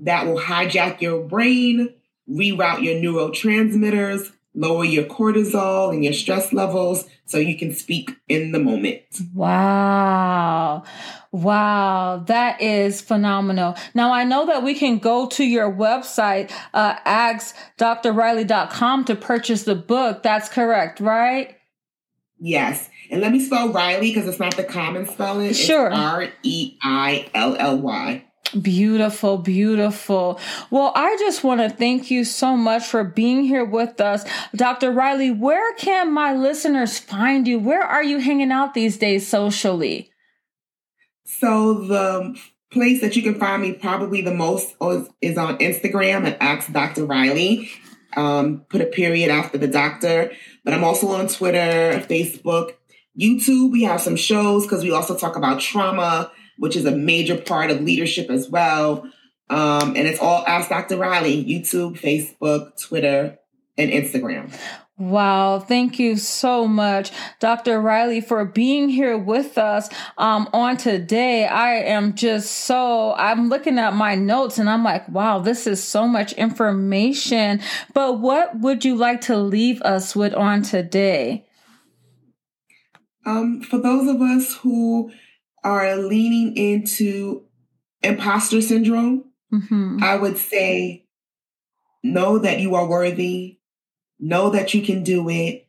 that 0.00 0.26
will 0.26 0.38
hijack 0.38 1.00
your 1.00 1.22
brain, 1.22 1.94
reroute 2.30 2.82
your 2.82 2.94
neurotransmitters, 2.94 4.32
lower 4.58 4.84
your 4.84 5.04
cortisol 5.04 5.92
and 5.92 6.02
your 6.02 6.12
stress 6.12 6.52
levels 6.52 7.04
so 7.26 7.38
you 7.38 7.56
can 7.56 7.72
speak 7.72 8.10
in 8.28 8.52
the 8.52 8.58
moment. 8.58 9.02
Wow. 9.32 10.82
Wow, 11.30 12.24
that 12.26 12.60
is 12.60 13.00
phenomenal. 13.00 13.76
Now, 13.94 14.12
I 14.12 14.24
know 14.24 14.46
that 14.46 14.62
we 14.62 14.74
can 14.74 14.98
go 14.98 15.28
to 15.28 15.44
your 15.44 15.70
website, 15.70 16.50
uh, 16.74 16.98
askdrreilly.com 17.00 19.04
to 19.04 19.14
purchase 19.14 19.64
the 19.64 19.74
book. 19.74 20.22
That's 20.22 20.48
correct, 20.48 21.00
right? 21.00 21.56
Yes. 22.40 22.88
And 23.10 23.20
let 23.20 23.32
me 23.32 23.44
spell 23.44 23.72
Reilly 23.72 24.12
because 24.12 24.26
it's 24.26 24.40
not 24.40 24.56
the 24.56 24.64
common 24.64 25.06
spelling. 25.06 25.52
Sure. 25.52 25.92
R 25.92 26.28
E 26.42 26.78
I 26.82 27.28
L 27.34 27.56
L 27.56 27.78
Y. 27.78 28.24
Beautiful, 28.60 29.38
beautiful. 29.38 30.40
Well, 30.70 30.92
I 30.94 31.16
just 31.18 31.44
want 31.44 31.60
to 31.60 31.68
thank 31.68 32.10
you 32.10 32.24
so 32.24 32.56
much 32.56 32.86
for 32.86 33.04
being 33.04 33.44
here 33.44 33.64
with 33.64 34.00
us. 34.00 34.24
Dr. 34.54 34.90
Reilly, 34.90 35.30
where 35.30 35.74
can 35.74 36.12
my 36.12 36.34
listeners 36.34 36.98
find 36.98 37.46
you? 37.46 37.58
Where 37.58 37.82
are 37.82 38.02
you 38.02 38.18
hanging 38.18 38.50
out 38.50 38.74
these 38.74 38.96
days 38.96 39.26
socially? 39.26 40.10
So 41.24 41.86
the 41.86 42.38
place 42.72 43.00
that 43.00 43.16
you 43.16 43.22
can 43.22 43.38
find 43.38 43.62
me 43.62 43.72
probably 43.72 44.22
the 44.22 44.34
most 44.34 44.74
is 45.20 45.36
on 45.36 45.58
Instagram 45.58 46.26
at 46.26 46.40
Ask 46.40 46.72
Dr. 46.72 47.04
Reilly. 47.04 47.70
Um, 48.16 48.64
put 48.70 48.80
a 48.80 48.86
period 48.86 49.30
after 49.30 49.58
the 49.58 49.68
doctor. 49.68 50.32
But 50.64 50.74
I'm 50.74 50.84
also 50.84 51.08
on 51.08 51.28
Twitter, 51.28 52.02
Facebook, 52.08 52.72
YouTube. 53.18 53.72
We 53.72 53.82
have 53.82 54.00
some 54.00 54.16
shows 54.16 54.64
because 54.64 54.82
we 54.82 54.92
also 54.92 55.16
talk 55.16 55.36
about 55.36 55.60
trauma, 55.60 56.30
which 56.58 56.76
is 56.76 56.84
a 56.84 56.90
major 56.90 57.36
part 57.36 57.70
of 57.70 57.80
leadership 57.80 58.30
as 58.30 58.48
well. 58.48 59.08
Um, 59.50 59.96
and 59.96 60.06
it's 60.06 60.20
all 60.20 60.44
Ask 60.46 60.68
Dr. 60.68 60.98
Reilly, 60.98 61.44
YouTube, 61.44 61.98
Facebook, 61.98 62.78
Twitter, 62.80 63.38
and 63.78 63.90
Instagram. 63.90 64.52
Wow, 64.98 65.60
thank 65.60 66.00
you 66.00 66.16
so 66.16 66.66
much, 66.66 67.12
Dr. 67.38 67.80
Reilly, 67.80 68.20
for 68.20 68.44
being 68.44 68.88
here 68.88 69.16
with 69.16 69.56
us 69.56 69.88
um, 70.18 70.48
on 70.52 70.76
today. 70.76 71.46
I 71.46 71.74
am 71.74 72.16
just 72.16 72.50
so, 72.50 73.14
I'm 73.14 73.48
looking 73.48 73.78
at 73.78 73.94
my 73.94 74.16
notes 74.16 74.58
and 74.58 74.68
I'm 74.68 74.82
like, 74.82 75.08
wow, 75.08 75.38
this 75.38 75.68
is 75.68 75.82
so 75.82 76.08
much 76.08 76.32
information. 76.32 77.60
But 77.94 78.18
what 78.18 78.58
would 78.58 78.84
you 78.84 78.96
like 78.96 79.20
to 79.22 79.36
leave 79.36 79.80
us 79.82 80.16
with 80.16 80.34
on 80.34 80.62
today? 80.62 81.46
Um, 83.24 83.60
for 83.62 83.78
those 83.78 84.08
of 84.08 84.20
us 84.20 84.56
who 84.56 85.12
are 85.64 85.96
leaning 85.96 86.56
into 86.56 87.44
imposter 88.02 88.60
syndrome, 88.60 89.24
mm-hmm. 89.52 90.02
I 90.02 90.16
would 90.16 90.38
say 90.38 91.06
know 92.02 92.38
that 92.38 92.60
you 92.60 92.74
are 92.74 92.86
worthy 92.86 93.58
Know 94.20 94.50
that 94.50 94.74
you 94.74 94.82
can 94.82 95.04
do 95.04 95.28
it. 95.28 95.66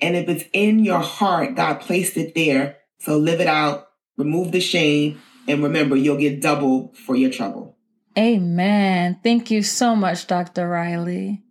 And 0.00 0.16
if 0.16 0.28
it's 0.28 0.44
in 0.52 0.84
your 0.84 0.98
heart, 0.98 1.54
God 1.54 1.80
placed 1.80 2.16
it 2.16 2.34
there. 2.34 2.78
So 2.98 3.16
live 3.16 3.40
it 3.40 3.46
out, 3.46 3.88
remove 4.16 4.52
the 4.52 4.60
shame, 4.60 5.20
and 5.46 5.62
remember, 5.62 5.96
you'll 5.96 6.16
get 6.16 6.40
double 6.40 6.92
for 6.94 7.14
your 7.14 7.30
trouble. 7.30 7.76
Amen. 8.18 9.18
Thank 9.22 9.50
you 9.50 9.62
so 9.62 9.94
much, 9.94 10.26
Dr. 10.26 10.68
Reilly. 10.68 11.42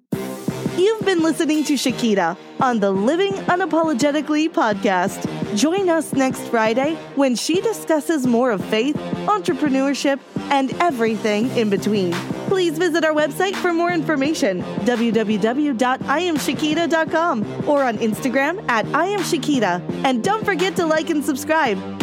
Been 1.11 1.23
listening 1.23 1.63
to 1.65 1.73
Shakita 1.73 2.37
on 2.61 2.79
the 2.79 2.89
Living 2.89 3.33
Unapologetically 3.33 4.49
podcast. 4.49 5.27
Join 5.57 5.89
us 5.89 6.13
next 6.13 6.39
Friday 6.43 6.95
when 7.15 7.35
she 7.35 7.59
discusses 7.59 8.25
more 8.25 8.51
of 8.51 8.63
faith, 8.63 8.95
entrepreneurship, 9.25 10.21
and 10.51 10.71
everything 10.81 11.49
in 11.57 11.69
between. 11.69 12.13
Please 12.47 12.77
visit 12.77 13.03
our 13.03 13.13
website 13.13 13.57
for 13.57 13.73
more 13.73 13.91
information 13.91 14.61
www.iamshakita.com 14.85 17.67
or 17.67 17.83
on 17.83 17.97
Instagram 17.97 18.65
at 18.69 18.85
iamshakita. 18.85 20.05
And 20.05 20.23
don't 20.23 20.45
forget 20.45 20.77
to 20.77 20.85
like 20.85 21.09
and 21.09 21.25
subscribe. 21.25 22.00